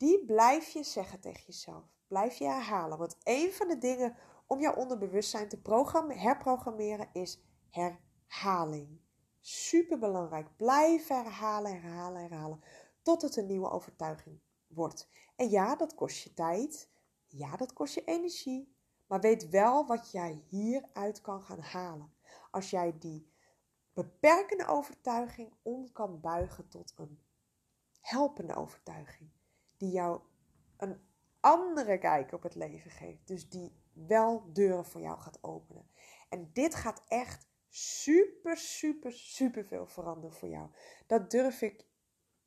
die 0.03 0.25
blijf 0.25 0.69
je 0.69 0.83
zeggen 0.83 1.19
tegen 1.19 1.43
jezelf. 1.45 1.83
Blijf 2.07 2.37
je 2.37 2.45
herhalen. 2.45 2.97
Want 2.97 3.17
een 3.23 3.53
van 3.53 3.67
de 3.67 3.77
dingen 3.77 4.15
om 4.47 4.59
jouw 4.59 4.75
onderbewustzijn 4.75 5.49
te 5.49 5.59
herprogrammeren 6.07 7.09
is 7.13 7.41
herhaling. 7.69 9.01
Super 9.39 9.99
belangrijk. 9.99 10.57
Blijf 10.57 11.07
herhalen, 11.07 11.81
herhalen, 11.81 12.21
herhalen. 12.21 12.63
Tot 13.01 13.21
het 13.21 13.35
een 13.35 13.45
nieuwe 13.45 13.69
overtuiging 13.69 14.39
wordt. 14.67 15.09
En 15.35 15.49
ja, 15.49 15.75
dat 15.75 15.95
kost 15.95 16.23
je 16.23 16.33
tijd. 16.33 16.89
Ja, 17.27 17.55
dat 17.55 17.73
kost 17.73 17.93
je 17.93 18.03
energie. 18.03 18.75
Maar 19.07 19.19
weet 19.19 19.49
wel 19.49 19.85
wat 19.85 20.11
jij 20.11 20.43
hieruit 20.49 21.21
kan 21.21 21.43
gaan 21.43 21.61
halen. 21.61 22.13
Als 22.51 22.69
jij 22.69 22.97
die 22.99 23.31
beperkende 23.93 24.65
overtuiging 24.65 25.53
om 25.61 25.91
kan 25.91 26.19
buigen 26.21 26.69
tot 26.69 26.93
een 26.95 27.19
helpende 28.01 28.55
overtuiging 28.55 29.31
die 29.83 29.91
jou 29.91 30.19
een 30.77 31.01
andere 31.39 31.97
kijk 31.97 32.31
op 32.31 32.43
het 32.43 32.55
leven 32.55 32.91
geeft. 32.91 33.27
Dus 33.27 33.49
die 33.49 33.81
wel 33.93 34.49
deuren 34.53 34.85
voor 34.85 35.01
jou 35.01 35.19
gaat 35.19 35.37
openen. 35.41 35.89
En 36.29 36.49
dit 36.53 36.75
gaat 36.75 37.03
echt 37.07 37.47
super, 37.69 38.57
super, 38.57 39.11
super 39.11 39.65
veel 39.65 39.85
veranderen 39.85 40.37
voor 40.37 40.49
jou. 40.49 40.69
Dat 41.07 41.31
durf 41.31 41.61
ik, 41.61 41.85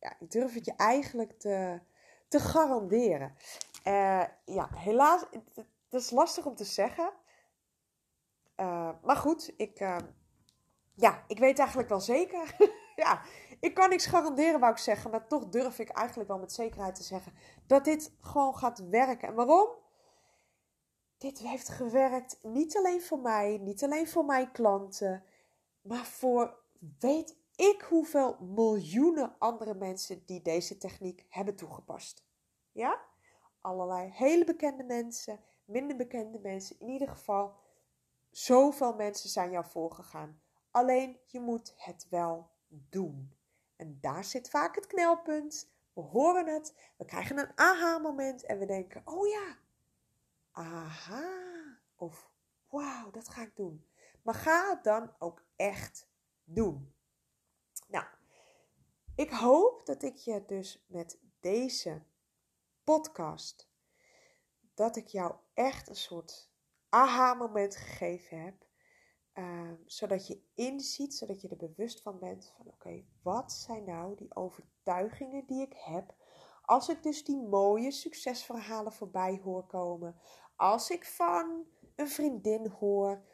ja, 0.00 0.16
ik 0.18 0.30
durf 0.30 0.54
het 0.54 0.64
je 0.64 0.74
eigenlijk 0.76 1.38
te, 1.38 1.80
te 2.28 2.40
garanderen. 2.40 3.36
Uh, 3.84 4.24
ja, 4.44 4.68
helaas, 4.74 5.24
het, 5.54 5.68
is 5.90 6.10
lastig 6.10 6.46
om 6.46 6.54
te 6.54 6.64
zeggen. 6.64 7.12
Uh, 8.56 8.90
maar 9.02 9.16
goed, 9.16 9.54
ik, 9.56 9.80
uh, 9.80 9.98
ja, 10.94 11.24
ik 11.26 11.38
weet 11.38 11.58
eigenlijk 11.58 11.88
wel 11.88 12.00
zeker. 12.00 12.56
ja, 13.04 13.22
ik 13.60 13.74
kan 13.74 13.88
niks 13.88 14.06
garanderen, 14.06 14.60
wou 14.60 14.72
ik 14.72 14.78
zeggen. 14.78 15.10
Maar 15.10 15.26
toch 15.26 15.48
durf 15.48 15.78
ik 15.78 15.88
eigenlijk 15.88 16.28
wel 16.28 16.38
met 16.38 16.52
zekerheid 16.52 16.94
te 16.94 17.02
zeggen 17.02 17.32
dat 17.66 17.84
dit 17.84 18.12
gewoon 18.20 18.56
gaat 18.56 18.88
werken. 18.88 19.28
En 19.28 19.34
waarom? 19.34 19.68
Dit 21.18 21.38
heeft 21.38 21.68
gewerkt 21.68 22.38
niet 22.42 22.76
alleen 22.76 23.02
voor 23.02 23.18
mij, 23.18 23.58
niet 23.58 23.84
alleen 23.84 24.08
voor 24.08 24.24
mijn 24.24 24.52
klanten, 24.52 25.24
maar 25.80 26.04
voor 26.04 26.58
weet 26.98 27.36
ik 27.56 27.82
hoeveel 27.88 28.36
miljoenen 28.40 29.34
andere 29.38 29.74
mensen 29.74 30.22
die 30.26 30.42
deze 30.42 30.78
techniek 30.78 31.26
hebben 31.28 31.56
toegepast. 31.56 32.24
Ja? 32.72 33.00
Allerlei 33.60 34.10
hele 34.10 34.44
bekende 34.44 34.84
mensen, 34.84 35.40
minder 35.64 35.96
bekende 35.96 36.38
mensen. 36.38 36.80
In 36.80 36.88
ieder 36.88 37.08
geval, 37.08 37.54
zoveel 38.30 38.94
mensen 38.94 39.30
zijn 39.30 39.50
jou 39.50 39.64
voorgegaan. 39.64 40.40
Alleen 40.70 41.20
je 41.26 41.40
moet 41.40 41.74
het 41.76 42.06
wel 42.10 42.50
doen. 42.68 43.35
En 43.76 43.98
daar 44.00 44.24
zit 44.24 44.50
vaak 44.50 44.74
het 44.74 44.86
knelpunt. 44.86 45.70
We 45.92 46.00
horen 46.00 46.46
het, 46.46 46.74
we 46.96 47.04
krijgen 47.04 47.38
een 47.38 47.52
aha-moment 47.54 48.44
en 48.44 48.58
we 48.58 48.66
denken: 48.66 49.02
oh 49.04 49.26
ja, 49.28 49.58
aha. 50.50 51.44
Of 51.96 52.30
wauw, 52.68 53.10
dat 53.10 53.28
ga 53.28 53.42
ik 53.42 53.56
doen. 53.56 53.86
Maar 54.22 54.34
ga 54.34 54.70
het 54.70 54.84
dan 54.84 55.14
ook 55.18 55.44
echt 55.56 56.08
doen. 56.44 56.94
Nou, 57.88 58.06
ik 59.14 59.30
hoop 59.30 59.86
dat 59.86 60.02
ik 60.02 60.16
je 60.16 60.44
dus 60.46 60.84
met 60.86 61.18
deze 61.40 62.02
podcast, 62.84 63.68
dat 64.74 64.96
ik 64.96 65.06
jou 65.06 65.34
echt 65.54 65.88
een 65.88 65.96
soort 65.96 66.50
aha-moment 66.88 67.76
gegeven 67.76 68.44
heb. 68.44 68.65
Ehm, 69.36 69.74
zodat 69.84 70.26
je 70.26 70.42
inziet, 70.54 71.14
zodat 71.14 71.40
je 71.40 71.48
er 71.48 71.56
bewust 71.56 72.02
van 72.02 72.18
bent 72.18 72.52
van 72.56 72.66
oké, 72.66 73.04
wat 73.22 73.52
zijn 73.52 73.84
nou 73.84 74.16
die 74.16 74.36
overtuigingen 74.36 75.46
die 75.46 75.62
ik 75.62 75.74
heb 75.76 76.14
als 76.62 76.88
ik 76.88 77.02
dus 77.02 77.24
die 77.24 77.36
mooie 77.36 77.90
succesverhalen 77.90 78.92
voorbij 78.92 79.40
hoor 79.44 79.66
komen. 79.66 80.16
Als 80.56 80.90
ik 80.90 81.04
van 81.04 81.66
een 81.96 82.08
vriendin 82.08 82.68
hoor 82.68 83.24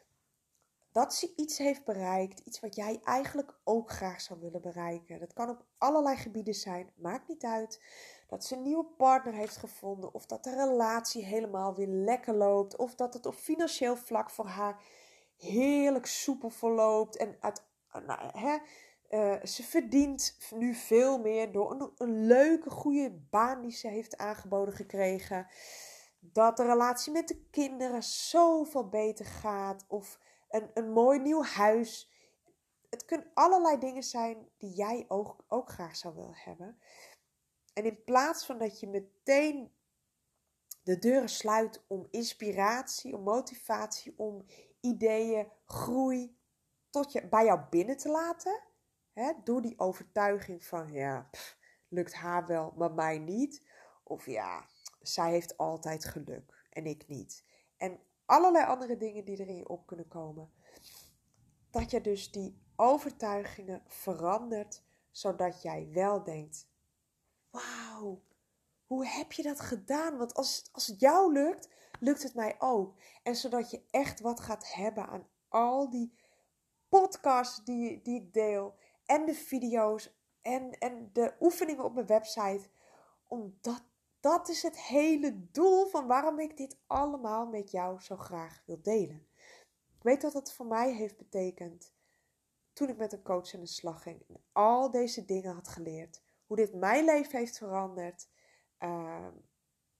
dat 0.91 1.13
ze 1.13 1.33
iets 1.35 1.57
heeft 1.57 1.85
bereikt, 1.85 2.39
iets 2.39 2.59
wat 2.59 2.75
jij 2.75 2.99
eigenlijk 3.03 3.59
ook 3.63 3.91
graag 3.91 4.21
zou 4.21 4.39
willen 4.39 4.61
bereiken. 4.61 5.19
Dat 5.19 5.33
kan 5.33 5.49
op 5.49 5.65
allerlei 5.77 6.15
gebieden 6.15 6.53
zijn, 6.53 6.91
maakt 6.95 7.27
niet 7.27 7.43
uit. 7.43 7.81
Dat 8.27 8.45
ze 8.45 8.55
een 8.55 8.61
nieuwe 8.61 8.85
partner 8.97 9.33
heeft 9.33 9.57
gevonden, 9.57 10.13
of 10.13 10.25
dat 10.25 10.43
de 10.43 10.55
relatie 10.55 11.23
helemaal 11.23 11.75
weer 11.75 11.87
lekker 11.87 12.35
loopt, 12.35 12.75
of 12.75 12.95
dat 12.95 13.13
het 13.13 13.25
op 13.25 13.33
financieel 13.33 13.95
vlak 13.95 14.29
voor 14.29 14.47
haar 14.47 14.83
heerlijk 15.43 16.05
soepel 16.05 16.49
verloopt. 16.49 17.17
En 17.17 17.37
uit, 17.39 17.63
nou, 18.05 18.37
hè, 18.37 18.57
uh, 19.09 19.43
ze 19.43 19.63
verdient 19.63 20.37
nu 20.55 20.73
veel 20.73 21.17
meer 21.17 21.51
door 21.51 21.71
een, 21.71 21.91
een, 21.97 22.25
leuke, 22.25 22.69
goede 22.69 23.11
baan 23.11 23.61
die 23.61 23.71
ze 23.71 23.87
heeft 23.87 24.17
aangeboden 24.17 24.73
gekregen. 24.73 25.47
Dat 26.19 26.57
de 26.57 26.65
relatie 26.65 27.11
met 27.11 27.27
de 27.27 27.45
kinderen 27.51 28.03
zoveel 28.03 28.89
beter 28.89 29.25
gaat. 29.25 29.85
Of 29.87 30.19
een, 30.49 30.69
een 30.73 30.91
mooi 30.91 31.19
nieuw 31.19 31.43
huis. 31.43 32.11
Het 32.89 33.05
kunnen 33.05 33.31
allerlei 33.33 33.79
dingen 33.79 34.03
zijn 34.03 34.49
die 34.57 34.73
jij 34.73 35.05
ook, 35.07 35.43
ook 35.47 35.69
graag 35.69 35.95
zou 35.95 36.15
willen 36.15 36.37
hebben. 36.37 36.77
En 37.73 37.85
in 37.85 38.03
plaats 38.03 38.45
van 38.45 38.57
dat 38.57 38.79
je 38.79 38.87
meteen 38.87 39.71
de 40.83 40.99
deuren 40.99 41.29
sluit 41.29 41.83
om 41.87 42.07
inspiratie, 42.11 43.15
om 43.15 43.23
motivatie, 43.23 44.13
om 44.17 44.45
ideeën, 44.83 45.47
groei 45.65 46.37
tot 46.89 47.11
je, 47.11 47.27
bij 47.27 47.45
jou 47.45 47.61
binnen 47.69 47.97
te 47.97 48.09
laten. 48.09 48.61
Hè, 49.13 49.31
door 49.43 49.61
die 49.61 49.79
overtuiging 49.79 50.65
van 50.65 50.91
ja, 50.91 51.29
lukt 51.87 52.13
haar 52.13 52.45
wel, 52.45 52.73
maar 52.75 52.91
mij 52.91 53.17
niet. 53.17 53.67
Of 54.03 54.25
ja, 54.25 54.67
zij 55.01 55.31
heeft 55.31 55.57
altijd 55.57 56.05
geluk 56.05 56.67
en 56.69 56.85
ik 56.85 57.07
niet. 57.07 57.45
En 57.77 57.99
allerlei 58.25 58.65
andere 58.65 58.97
dingen 58.97 59.25
die 59.25 59.37
er 59.37 59.47
in 59.47 59.57
je 59.57 59.69
op 59.69 59.87
kunnen 59.87 60.07
komen. 60.07 60.51
Dat 61.69 61.91
je 61.91 62.01
dus 62.01 62.31
die 62.31 62.61
overtuigingen 62.75 63.81
verandert, 63.87 64.83
zodat 65.11 65.61
jij 65.61 65.89
wel 65.91 66.23
denkt: 66.23 66.67
wauw, 67.49 68.23
hoe 68.85 69.07
heb 69.07 69.31
je 69.31 69.43
dat 69.43 69.59
gedaan? 69.59 70.17
Want 70.17 70.33
als, 70.33 70.69
als 70.71 70.87
het 70.87 70.99
jou 70.99 71.33
lukt, 71.33 71.69
lukt 72.03 72.23
het 72.23 72.35
mij 72.35 72.55
ook. 72.59 72.95
En 73.23 73.35
zodat 73.35 73.71
je 73.71 73.83
echt 73.89 74.19
wat 74.19 74.39
gaat 74.39 74.73
hebben 74.73 75.07
aan 75.07 75.27
al 75.47 75.89
die 75.89 76.13
podcasts 76.89 77.63
die, 77.63 78.01
die 78.01 78.21
ik 78.21 78.33
deel. 78.33 78.75
En 79.05 79.25
de 79.25 79.33
video's 79.33 80.17
en, 80.41 80.79
en 80.79 81.09
de 81.13 81.33
oefeningen 81.39 81.83
op 81.83 81.93
mijn 81.93 82.05
website. 82.05 82.69
Omdat 83.27 83.83
dat 84.19 84.49
is 84.49 84.63
het 84.63 84.79
hele 84.79 85.49
doel 85.51 85.85
van 85.85 86.07
waarom 86.07 86.39
ik 86.39 86.57
dit 86.57 86.77
allemaal 86.87 87.45
met 87.45 87.71
jou 87.71 87.99
zo 87.99 88.17
graag 88.17 88.63
wil 88.65 88.81
delen. 88.81 89.27
Ik 89.97 90.03
weet 90.03 90.21
dat 90.21 90.33
het 90.33 90.53
voor 90.53 90.65
mij 90.65 90.93
heeft 90.93 91.17
betekend 91.17 91.93
toen 92.73 92.89
ik 92.89 92.97
met 92.97 93.13
een 93.13 93.23
coach 93.23 93.53
aan 93.53 93.59
de 93.59 93.65
slag 93.65 94.01
ging 94.01 94.23
en 94.27 94.43
al 94.51 94.91
deze 94.91 95.25
dingen 95.25 95.53
had 95.53 95.67
geleerd. 95.67 96.23
Hoe 96.45 96.57
dit 96.57 96.73
mijn 96.73 97.05
leven 97.05 97.37
heeft 97.37 97.57
veranderd. 97.57 98.27
Ehm, 98.77 99.33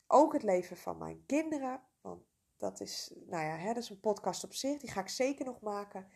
ook 0.08 0.34
het 0.34 0.44
leven 0.44 0.78
van 0.78 0.98
mijn 0.98 1.24
kinderen. 1.26 1.82
Want 2.04 2.24
dat 2.58 2.80
is, 2.80 3.14
nou 3.26 3.44
ja, 3.44 3.56
hè, 3.56 3.74
dat 3.74 3.84
is 3.84 3.90
een 3.90 4.00
podcast 4.00 4.44
op 4.44 4.54
zich. 4.54 4.80
Die 4.80 4.92
ga 4.92 5.02
ik 5.02 5.08
zeker 5.08 5.46
nog 5.46 5.62
maken. 5.62 6.08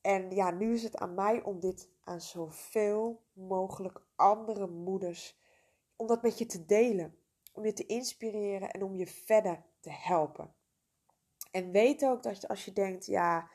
En 0.00 0.30
ja, 0.30 0.50
nu 0.50 0.74
is 0.74 0.82
het 0.82 0.96
aan 0.96 1.14
mij 1.14 1.42
om 1.42 1.60
dit 1.60 1.88
aan 2.00 2.20
zoveel 2.20 3.22
mogelijk 3.32 4.00
andere 4.16 4.66
moeders, 4.66 5.38
om 5.96 6.06
dat 6.06 6.22
met 6.22 6.38
je 6.38 6.46
te 6.46 6.64
delen. 6.64 7.16
Om 7.52 7.64
je 7.64 7.72
te 7.72 7.86
inspireren 7.86 8.70
en 8.70 8.82
om 8.82 8.94
je 8.94 9.06
verder 9.06 9.64
te 9.80 9.90
helpen. 9.90 10.54
En 11.50 11.70
weet 11.70 12.04
ook 12.04 12.22
dat 12.22 12.48
als 12.48 12.64
je 12.64 12.72
denkt, 12.72 13.06
ja, 13.06 13.50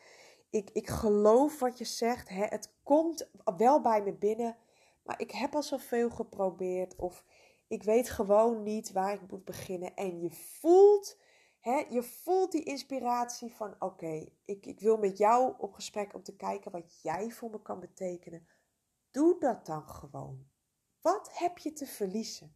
ik, 0.49 0.69
ik 0.73 0.87
geloof 0.87 1.59
wat 1.59 1.77
je 1.77 1.85
zegt, 1.85 2.29
hè, 2.29 2.45
het 2.45 2.73
komt 2.83 3.29
wel 3.57 3.81
bij 3.81 4.03
me 4.03 4.13
binnen, 4.13 4.57
maar 5.03 5.21
ik 5.21 5.31
heb 5.31 5.55
al 5.55 5.63
zoveel 5.63 6.09
geprobeerd 6.09 6.95
of 6.95 7.25
ik 7.67 7.83
weet 7.83 8.09
gewoon 8.09 8.63
niet 8.63 8.91
waar 8.91 9.13
ik 9.13 9.31
moet 9.31 9.45
beginnen. 9.45 9.95
En 9.95 10.19
je 10.19 10.31
voelt, 10.31 11.17
je 11.63 12.03
voelt 12.03 12.51
die 12.51 12.63
inspiratie 12.63 13.55
van 13.55 13.75
oké, 13.79 14.29
ik, 14.45 14.65
ik 14.65 14.79
wil 14.79 14.97
met 14.97 15.17
jou 15.17 15.53
op 15.57 15.73
gesprek 15.73 16.13
om 16.13 16.23
te 16.23 16.35
kijken 16.35 16.71
wat 16.71 17.01
jij 17.01 17.31
voor 17.31 17.49
me 17.49 17.61
kan 17.61 17.79
betekenen. 17.79 18.47
Doe 19.11 19.39
dat 19.39 19.65
dan 19.65 19.89
gewoon. 19.89 20.47
Wat 21.01 21.37
heb 21.37 21.57
je 21.57 21.73
te 21.73 21.85
verliezen? 21.85 22.55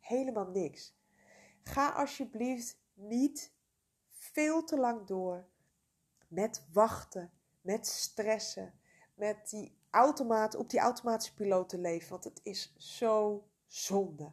Helemaal 0.00 0.46
niks. 0.46 0.96
Ga 1.62 1.88
alsjeblieft 1.88 2.78
niet 2.94 3.54
veel 4.10 4.64
te 4.64 4.78
lang 4.78 5.06
door 5.06 5.48
met 6.28 6.66
wachten, 6.72 7.32
met 7.60 7.86
stressen, 7.86 8.78
met 9.14 9.50
die 9.50 9.78
automaat, 9.90 10.54
op 10.54 10.70
die 10.70 10.80
automatische 10.80 11.34
piloot 11.34 11.68
te 11.68 11.78
leven. 11.78 12.10
Want 12.10 12.24
het 12.24 12.40
is 12.42 12.74
zo 12.76 13.44
zonde. 13.66 14.32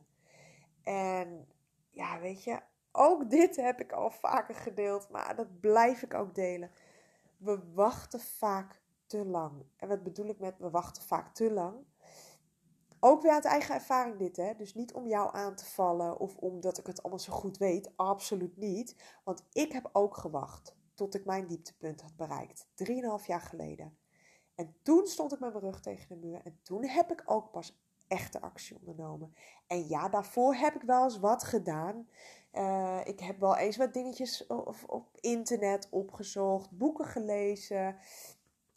En 0.84 1.48
ja, 1.90 2.20
weet 2.20 2.44
je, 2.44 2.62
ook 2.92 3.30
dit 3.30 3.56
heb 3.56 3.80
ik 3.80 3.92
al 3.92 4.12
vaker 4.12 4.56
gedeeld, 4.56 5.10
maar 5.10 5.36
dat 5.36 5.60
blijf 5.60 6.02
ik 6.02 6.14
ook 6.14 6.36
delen. 6.36 6.72
We 7.38 7.60
wachten 7.74 8.20
vaak 8.20 8.82
te 9.06 9.26
lang. 9.26 9.66
En 9.78 9.88
wat 9.88 10.04
bedoel 10.04 10.30
ik 10.30 10.40
met 10.40 10.58
we 10.58 10.70
wachten 10.70 11.04
vaak 11.04 11.34
te 11.34 11.52
lang? 11.52 11.86
Ook 13.00 13.22
weer 13.22 13.32
uit 13.32 13.46
eigen 13.46 13.76
ervaring 13.76 14.18
dit, 14.18 14.38
hè. 14.38 14.56
Dus 14.56 14.74
niet 14.74 14.94
om 14.94 15.08
jou 15.08 15.36
aan 15.36 15.56
te 15.56 15.66
vallen 15.66 16.20
of 16.20 16.38
omdat 16.38 16.78
ik 16.78 16.88
het 16.88 17.02
allemaal 17.02 17.20
zo 17.20 17.34
goed 17.34 17.58
weet. 17.58 17.92
Absoluut 17.96 18.58
niet. 18.58 18.96
Want 19.24 19.44
ik 19.52 19.72
heb 19.72 19.90
ook 19.92 20.18
gewacht 20.18 20.76
tot 20.94 21.16
ik 21.16 21.26
mijn 21.26 21.48
dieptepunt 21.48 22.02
had 22.02 22.16
bereikt. 22.16 22.68
Drieënhalf 22.74 23.28
jaar 23.28 23.42
geleden. 23.42 23.98
En 24.56 24.76
toen 24.84 25.08
stond 25.08 25.34
ik 25.34 25.40
met 25.40 25.52
mijn 25.52 25.64
rug 25.64 25.82
tegen 25.82 26.08
de 26.08 26.28
muur. 26.28 26.42
En 26.44 26.60
toen 26.64 26.86
heb 26.86 27.12
ik 27.12 27.24
ook 27.26 27.52
pas 27.52 27.82
echte 28.12 28.42
actie 28.42 28.78
ondernomen. 28.80 29.36
En 29.68 29.88
ja, 29.88 30.10
daarvoor 30.10 30.56
heb 30.56 30.76
ik 30.76 30.82
wel 30.82 31.04
eens 31.04 31.20
wat 31.20 31.44
gedaan. 31.44 32.08
Uh, 32.54 33.02
ik 33.04 33.20
heb 33.20 33.40
wel 33.40 33.58
eens 33.58 33.78
wat 33.78 33.94
dingetjes 33.94 34.48
op, 34.48 34.76
op, 34.88 35.18
internet 35.20 35.88
opgezocht, 35.92 36.72
boeken 36.72 37.06
gelezen. 37.06 37.98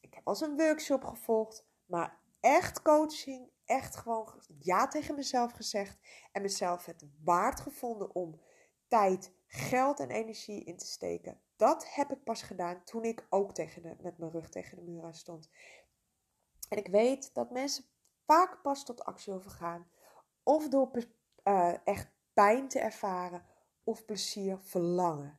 Ik 0.01 0.15
heb 0.15 0.27
als 0.27 0.41
een 0.41 0.57
workshop 0.57 1.05
gevolgd. 1.05 1.67
Maar 1.87 2.19
echt 2.41 2.83
coaching, 2.83 3.51
echt 3.65 3.97
gewoon 3.97 4.43
ja 4.59 4.89
tegen 4.89 5.15
mezelf 5.15 5.53
gezegd. 5.53 5.99
En 6.33 6.43
mezelf 6.43 6.85
het 6.85 7.05
waard 7.25 7.61
gevonden 7.61 8.15
om 8.15 8.41
tijd, 8.89 9.33
geld 9.47 10.01
en 10.01 10.11
energie 10.11 10.65
in 10.65 10.77
te 10.77 10.87
steken. 10.87 11.41
Dat 11.57 11.95
heb 11.95 12.11
ik 12.11 12.25
pas 12.25 12.43
gedaan 12.43 12.85
toen 12.85 13.05
ik 13.05 13.27
ook 13.31 13.55
tegen 13.55 13.83
de, 13.83 13.97
met 14.01 14.19
mijn 14.19 14.31
rug 14.31 14.49
tegen 14.51 14.77
de 14.77 14.83
muur 14.83 15.05
aan 15.05 15.15
stond. 15.15 15.49
En 16.69 16.79
ik 16.79 16.87
weet 16.87 17.35
dat 17.35 17.51
mensen 17.51 17.85
vaak 18.27 18.63
pas 18.63 18.85
tot 18.85 19.05
actie 19.05 19.33
overgaan. 19.33 19.87
Of 20.43 20.69
door 20.69 20.91
uh, 21.45 21.75
echt 21.85 22.09
pijn 22.35 22.69
te 22.69 22.79
ervaren 22.79 23.45
of 23.85 24.05
plezier 24.05 24.59
verlangen. 24.59 25.39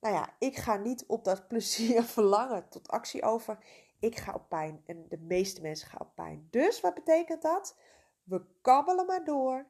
Nou 0.00 0.14
ja, 0.14 0.34
ik 0.38 0.56
ga 0.56 0.76
niet 0.76 1.04
op 1.06 1.24
dat 1.24 1.48
plezier 1.48 2.02
verlangen 2.02 2.68
tot 2.68 2.88
actie 2.88 3.22
over. 3.22 3.58
Ik 4.00 4.16
ga 4.16 4.32
op 4.32 4.48
pijn 4.48 4.82
en 4.86 5.08
de 5.08 5.18
meeste 5.18 5.60
mensen 5.60 5.88
gaan 5.88 6.00
op 6.00 6.14
pijn. 6.14 6.48
Dus 6.50 6.80
wat 6.80 6.94
betekent 6.94 7.42
dat? 7.42 7.76
We 8.22 8.44
kabbelen 8.60 9.06
maar 9.06 9.24
door. 9.24 9.66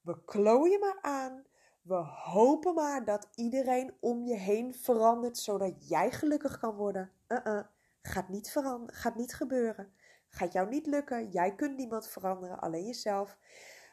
We 0.00 0.24
klooien 0.24 0.80
maar 0.80 0.98
aan. 1.00 1.44
We 1.82 1.94
hopen 2.24 2.74
maar 2.74 3.04
dat 3.04 3.28
iedereen 3.34 3.94
om 4.00 4.24
je 4.24 4.34
heen 4.34 4.74
verandert 4.74 5.38
zodat 5.38 5.88
jij 5.88 6.10
gelukkig 6.10 6.58
kan 6.58 6.74
worden. 6.74 7.10
Uh-uh. 7.28 7.64
Gaat 8.02 8.28
niet 8.28 8.56
gaat 8.86 9.14
niet 9.14 9.34
gebeuren. 9.34 9.92
Gaat 10.36 10.52
jou 10.52 10.68
niet 10.68 10.86
lukken. 10.86 11.30
Jij 11.30 11.54
kunt 11.54 11.76
niemand 11.76 12.08
veranderen, 12.08 12.60
alleen 12.60 12.84
jezelf. 12.84 13.38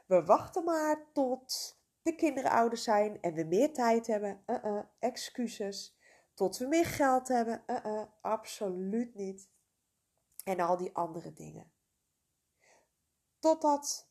We 0.06 0.26
wachten 0.26 0.64
maar 0.64 1.12
tot 1.14 1.78
de 2.02 2.16
kinderen 2.16 2.52
ouder 2.52 2.78
zijn 2.78 3.22
en 3.22 3.34
we 3.34 3.44
meer 3.44 3.74
tijd 3.74 4.08
hebben. 4.08 4.44
Uh 4.48 4.64
-uh, 4.64 4.84
excuses. 5.00 5.98
Tot 6.34 6.58
we 6.58 6.68
meer 6.68 6.86
geld 6.86 7.28
hebben. 7.28 7.64
Uh 7.68 7.86
-uh, 7.86 8.04
absoluut 8.22 9.16
niet. 9.16 9.50
En 10.44 10.60
al 10.60 10.78
die 10.78 10.96
andere 10.96 11.34
dingen. 11.34 11.72
Totdat 13.40 14.10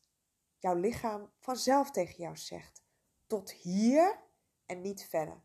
jouw 0.57 0.75
lichaam 0.75 1.31
vanzelf 1.39 1.91
tegen 1.91 2.23
jou 2.23 2.37
zegt: 2.37 2.83
tot 3.27 3.51
hier 3.51 4.19
en 4.65 4.81
niet 4.81 5.03
verder. 5.03 5.41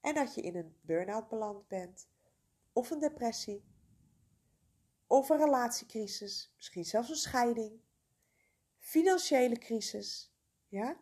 En 0.00 0.14
dat 0.14 0.34
je 0.34 0.40
in 0.40 0.56
een 0.56 0.76
burn-out 0.80 1.28
beland 1.28 1.68
bent, 1.68 2.08
of 2.72 2.90
een 2.90 2.98
depressie, 2.98 3.64
of 5.08 5.28
een 5.28 5.38
relatiecrisis, 5.38 6.52
misschien 6.56 6.84
zelfs 6.84 7.08
een 7.08 7.16
scheiding, 7.16 7.80
financiële 8.78 9.58
crisis, 9.58 10.32
ja? 10.68 10.96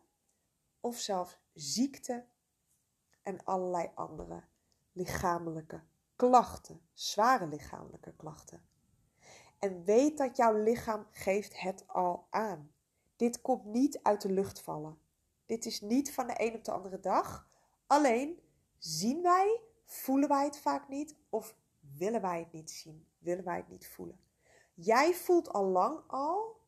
Of 0.81 0.99
zelfs 0.99 1.38
ziekte 1.53 2.27
en 3.23 3.45
allerlei 3.45 3.90
andere 3.95 4.42
lichamelijke 4.92 5.83
klachten, 6.16 6.81
zware 6.92 7.47
lichamelijke 7.47 8.14
klachten. 8.16 8.69
En 9.59 9.85
weet 9.85 10.19
dat 10.19 10.37
jouw 10.37 10.62
lichaam 10.62 11.07
geeft 11.11 11.61
het 11.61 11.85
al 11.88 12.27
aan. 12.31 12.73
Dit 13.16 13.40
komt 13.40 13.64
niet 13.64 14.03
uit 14.03 14.21
de 14.23 14.33
lucht 14.33 14.61
vallen. 14.61 14.99
Dit 15.47 15.66
is 15.66 15.81
niet 15.81 16.12
van 16.12 16.27
de 16.27 16.35
een 16.37 16.55
op 16.55 16.64
de 16.64 16.73
andere 16.73 17.01
dag. 17.01 17.51
Alleen 17.87 18.40
zien 18.79 19.23
wij, 19.23 19.61
voelen 19.85 20.29
wij 20.29 20.45
het 20.45 20.59
vaak 20.59 20.88
niet 20.88 21.14
of 21.29 21.57
willen 21.97 22.21
wij 22.21 22.38
het 22.38 22.53
niet 22.53 22.71
zien, 22.71 23.07
willen 23.27 23.45
wij 23.45 23.57
het 23.57 23.69
niet 23.69 23.89
voelen. 23.89 24.21
Jij 24.75 25.15
voelt 25.15 25.49
al 25.49 25.65
lang 25.65 26.01
al 26.07 26.61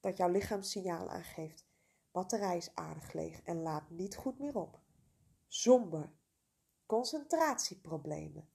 dat 0.00 0.16
jouw 0.16 0.28
lichaam 0.28 0.62
signaal 0.62 1.10
aangeeft. 1.10 1.66
Batterij 2.10 2.56
is 2.56 2.74
aardig 2.74 3.12
leeg 3.12 3.42
en 3.42 3.62
laat 3.62 3.90
niet 3.90 4.16
goed 4.16 4.38
meer 4.38 4.56
op. 4.56 4.80
Somber, 5.48 6.12
concentratieproblemen, 6.86 8.48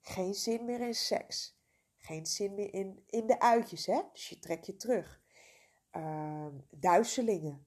geen 0.00 0.34
zin 0.34 0.64
meer 0.64 0.80
in 0.80 0.94
seks, 0.94 1.60
geen 1.96 2.26
zin 2.26 2.54
meer 2.54 2.74
in, 2.74 3.04
in 3.06 3.26
de 3.26 3.40
uitjes, 3.40 3.86
hè? 3.86 4.00
dus 4.12 4.28
je 4.28 4.38
trekt 4.38 4.66
je 4.66 4.76
terug. 4.76 5.22
Uh, 5.92 6.46
duizelingen, 6.70 7.66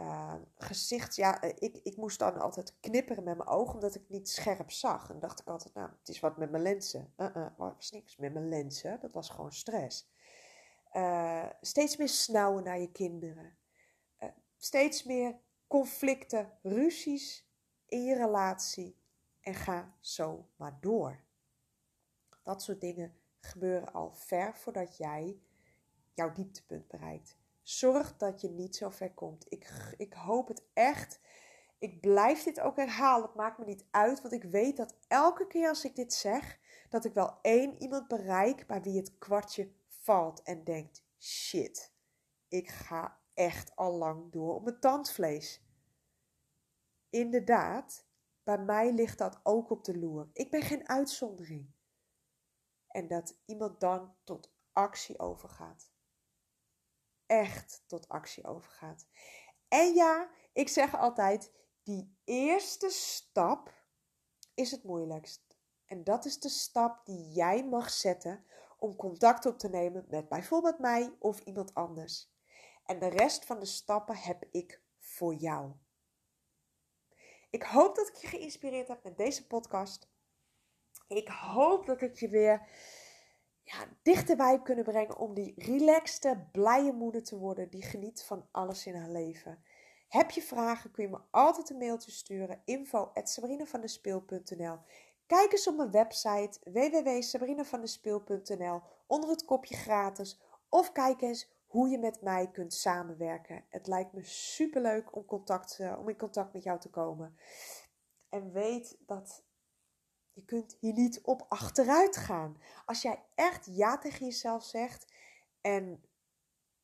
uh, 0.00 0.34
gezicht, 0.56 1.16
ja, 1.16 1.40
eh, 1.40 1.54
ik, 1.58 1.80
ik 1.82 1.96
moest 1.96 2.18
dan 2.18 2.38
altijd 2.40 2.76
knipperen 2.80 3.24
met 3.24 3.36
mijn 3.36 3.48
ogen 3.48 3.74
omdat 3.74 3.94
ik 3.94 4.08
niet 4.08 4.28
scherp 4.28 4.70
zag. 4.70 5.10
En 5.10 5.18
dacht 5.18 5.40
ik 5.40 5.46
altijd, 5.46 5.74
nou, 5.74 5.90
het 5.98 6.08
is 6.08 6.20
wat 6.20 6.36
met 6.36 6.50
mijn 6.50 6.62
lenzen. 6.62 7.12
Uh 7.16 7.36
-uh, 7.36 7.46
was 7.56 7.90
niks 7.90 8.16
met 8.16 8.32
mijn 8.32 8.48
lenzen, 8.48 9.00
dat 9.00 9.12
was 9.12 9.28
gewoon 9.28 9.52
stress. 9.52 10.10
Uh, 10.92 11.46
steeds 11.60 11.96
meer 11.96 12.08
snauwen 12.08 12.64
naar 12.64 12.78
je 12.78 12.92
kinderen. 12.92 13.56
steeds 14.56 15.04
meer 15.04 15.38
conflicten, 15.66 16.52
ruzies 16.62 17.48
in 17.86 18.04
je 18.04 18.14
relatie. 18.14 18.96
En 19.40 19.54
ga 19.54 19.96
zo 20.00 20.48
maar 20.56 20.78
door. 20.80 21.24
Dat 22.42 22.62
soort 22.62 22.80
dingen 22.80 23.14
gebeuren 23.40 23.92
al 23.92 24.14
ver 24.14 24.56
voordat 24.56 24.96
jij 24.96 25.38
jouw 26.14 26.32
dieptepunt 26.32 26.88
bereikt. 26.88 27.36
Zorg 27.68 28.16
dat 28.16 28.40
je 28.40 28.48
niet 28.48 28.76
zo 28.76 28.88
ver 28.88 29.14
komt. 29.14 29.52
Ik, 29.52 29.94
ik 29.96 30.12
hoop 30.12 30.48
het 30.48 30.62
echt. 30.72 31.20
Ik 31.78 32.00
blijf 32.00 32.42
dit 32.42 32.60
ook 32.60 32.76
herhalen. 32.76 33.26
Het 33.26 33.34
maakt 33.34 33.58
me 33.58 33.64
niet 33.64 33.86
uit. 33.90 34.20
Want 34.20 34.34
ik 34.34 34.42
weet 34.42 34.76
dat 34.76 34.96
elke 35.08 35.46
keer 35.46 35.68
als 35.68 35.84
ik 35.84 35.96
dit 35.96 36.12
zeg, 36.14 36.58
dat 36.88 37.04
ik 37.04 37.14
wel 37.14 37.38
één 37.42 37.82
iemand 37.82 38.08
bereik 38.08 38.66
bij 38.66 38.82
wie 38.82 38.96
het 38.96 39.18
kwartje 39.18 39.72
valt 39.88 40.42
en 40.42 40.64
denkt: 40.64 41.04
shit, 41.18 41.92
ik 42.48 42.68
ga 42.68 43.20
echt 43.34 43.76
al 43.76 43.92
lang 43.92 44.32
door 44.32 44.54
op 44.54 44.64
mijn 44.64 44.80
tandvlees. 44.80 45.62
Inderdaad, 47.10 48.06
bij 48.42 48.58
mij 48.58 48.92
ligt 48.92 49.18
dat 49.18 49.40
ook 49.42 49.70
op 49.70 49.84
de 49.84 49.98
loer. 49.98 50.28
Ik 50.32 50.50
ben 50.50 50.62
geen 50.62 50.88
uitzondering. 50.88 51.70
En 52.86 53.08
dat 53.08 53.38
iemand 53.44 53.80
dan 53.80 54.14
tot 54.24 54.52
actie 54.72 55.18
overgaat 55.18 55.87
echt 57.28 57.82
tot 57.86 58.08
actie 58.08 58.46
overgaat. 58.46 59.06
En 59.68 59.94
ja, 59.94 60.30
ik 60.52 60.68
zeg 60.68 60.96
altijd, 60.96 61.52
die 61.82 62.16
eerste 62.24 62.90
stap 62.90 63.72
is 64.54 64.70
het 64.70 64.84
moeilijkst. 64.84 65.56
En 65.86 66.04
dat 66.04 66.24
is 66.24 66.40
de 66.40 66.48
stap 66.48 67.06
die 67.06 67.30
jij 67.30 67.64
mag 67.64 67.90
zetten 67.90 68.44
om 68.78 68.96
contact 68.96 69.46
op 69.46 69.58
te 69.58 69.68
nemen 69.68 70.04
met 70.08 70.28
bijvoorbeeld 70.28 70.78
mij 70.78 71.16
of 71.18 71.40
iemand 71.40 71.74
anders. 71.74 72.30
En 72.84 72.98
de 72.98 73.08
rest 73.08 73.44
van 73.44 73.58
de 73.58 73.66
stappen 73.66 74.16
heb 74.16 74.44
ik 74.50 74.82
voor 74.98 75.34
jou. 75.34 75.72
Ik 77.50 77.62
hoop 77.62 77.96
dat 77.96 78.08
ik 78.08 78.14
je 78.14 78.26
geïnspireerd 78.26 78.88
heb 78.88 79.02
met 79.04 79.16
deze 79.16 79.46
podcast. 79.46 80.08
Ik 81.06 81.28
hoop 81.28 81.86
dat 81.86 82.00
ik 82.00 82.14
je 82.14 82.28
weer 82.28 82.68
ja, 83.68 83.88
dichterbij 84.02 84.62
kunnen 84.62 84.84
brengen 84.84 85.16
om 85.16 85.34
die 85.34 85.54
relaxte, 85.56 86.46
blije 86.52 86.92
moeder 86.92 87.24
te 87.24 87.38
worden 87.38 87.70
die 87.70 87.82
geniet 87.82 88.22
van 88.22 88.48
alles 88.50 88.86
in 88.86 88.94
haar 88.94 89.10
leven. 89.10 89.62
Heb 90.08 90.30
je 90.30 90.42
vragen, 90.42 90.90
kun 90.90 91.04
je 91.04 91.10
me 91.10 91.20
altijd 91.30 91.70
een 91.70 91.78
mailtje 91.78 92.10
sturen. 92.10 92.62
info 92.64 93.10
Kijk 95.26 95.52
eens 95.52 95.68
op 95.68 95.76
mijn 95.76 95.90
website 95.90 96.60
www.sabrinavandespeel.nl 96.64 98.82
onder 99.06 99.30
het 99.30 99.44
kopje 99.44 99.76
gratis. 99.76 100.40
Of 100.68 100.92
kijk 100.92 101.20
eens 101.20 101.50
hoe 101.66 101.88
je 101.88 101.98
met 101.98 102.22
mij 102.22 102.50
kunt 102.50 102.74
samenwerken. 102.74 103.64
Het 103.68 103.86
lijkt 103.86 104.12
me 104.12 104.24
superleuk 104.24 105.16
om, 105.16 105.24
contact, 105.24 105.78
uh, 105.80 105.98
om 105.98 106.08
in 106.08 106.16
contact 106.16 106.52
met 106.52 106.62
jou 106.62 106.80
te 106.80 106.90
komen. 106.90 107.36
En 108.28 108.52
weet 108.52 108.98
dat 109.06 109.42
je 110.38 110.44
kunt 110.44 110.76
hier 110.80 110.92
niet 110.92 111.20
op 111.20 111.46
achteruit 111.48 112.16
gaan. 112.16 112.56
Als 112.86 113.02
jij 113.02 113.24
echt 113.34 113.66
ja 113.66 113.98
tegen 113.98 114.26
jezelf 114.26 114.64
zegt 114.64 115.12
en 115.60 116.04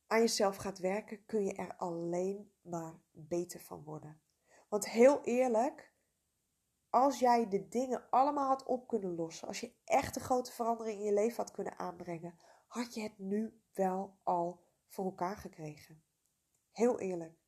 aan 0.07 0.21
jezelf 0.21 0.57
gaat 0.57 0.79
werken, 0.79 1.25
kun 1.27 1.45
je 1.45 1.53
er 1.53 1.77
alleen 1.77 2.53
maar 2.63 3.01
beter 3.11 3.61
van 3.61 3.85
worden. 3.85 4.21
Want 4.69 4.89
heel 4.89 5.21
eerlijk, 5.25 5.93
als 6.91 7.19
jij 7.19 7.49
de 7.49 7.69
dingen 7.69 8.11
allemaal 8.11 8.49
had 8.49 8.65
op 8.65 8.89
kunnen 8.89 9.15
lossen, 9.15 9.49
als 9.49 9.61
je 9.61 9.75
echt 9.85 10.17
een 10.17 10.23
grote 10.23 10.53
verandering 10.53 10.99
in 10.99 11.05
je 11.05 11.13
leven 11.13 11.37
had 11.37 11.51
kunnen 11.51 11.79
aanbrengen, 11.79 12.39
had 12.67 12.95
je 12.95 13.03
het 13.03 13.19
nu 13.19 13.61
wel 13.73 14.19
al 14.23 14.65
voor 14.87 15.05
elkaar 15.05 15.37
gekregen. 15.37 16.05
Heel 16.71 17.01
eerlijk. 17.01 17.39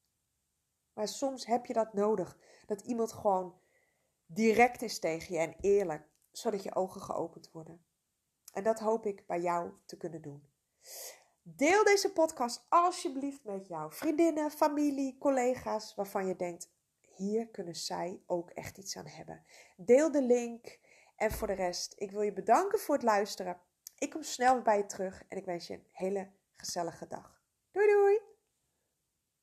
Maar 0.92 1.09
soms 1.09 1.46
heb 1.46 1.66
je 1.66 1.72
dat 1.72 1.94
nodig. 1.94 2.38
Dat 2.66 2.80
iemand 2.80 3.12
gewoon 3.12 3.61
direct 4.26 4.82
is 4.82 4.98
tegen 4.98 5.34
je 5.34 5.40
en 5.40 5.56
eerlijk, 5.60 6.08
zodat 6.30 6.62
je 6.62 6.74
ogen 6.74 7.00
geopend 7.00 7.50
worden. 7.50 7.84
En 8.52 8.62
dat 8.62 8.78
hoop 8.78 9.06
ik 9.06 9.26
bij 9.26 9.40
jou 9.40 9.72
te 9.86 9.96
kunnen 9.96 10.22
doen. 10.22 10.48
Deel 11.42 11.84
deze 11.84 12.12
podcast 12.12 12.66
alsjeblieft 12.68 13.44
met 13.44 13.66
jouw 13.66 13.90
vriendinnen, 13.90 14.50
familie, 14.50 15.18
collega's 15.18 15.94
waarvan 15.94 16.26
je 16.26 16.36
denkt: 16.36 16.70
hier 17.00 17.48
kunnen 17.48 17.74
zij 17.74 18.22
ook 18.26 18.50
echt 18.50 18.78
iets 18.78 18.96
aan 18.96 19.06
hebben. 19.06 19.44
Deel 19.76 20.10
de 20.10 20.22
link. 20.22 20.78
En 21.16 21.30
voor 21.30 21.46
de 21.46 21.52
rest, 21.52 21.94
ik 21.96 22.10
wil 22.10 22.22
je 22.22 22.32
bedanken 22.32 22.78
voor 22.78 22.94
het 22.94 23.04
luisteren. 23.04 23.60
Ik 23.98 24.10
kom 24.10 24.22
snel 24.22 24.62
bij 24.62 24.76
je 24.76 24.86
terug 24.86 25.24
en 25.28 25.36
ik 25.36 25.44
wens 25.44 25.66
je 25.66 25.74
een 25.74 25.86
hele 25.92 26.30
gezellige 26.56 27.06
dag. 27.06 27.42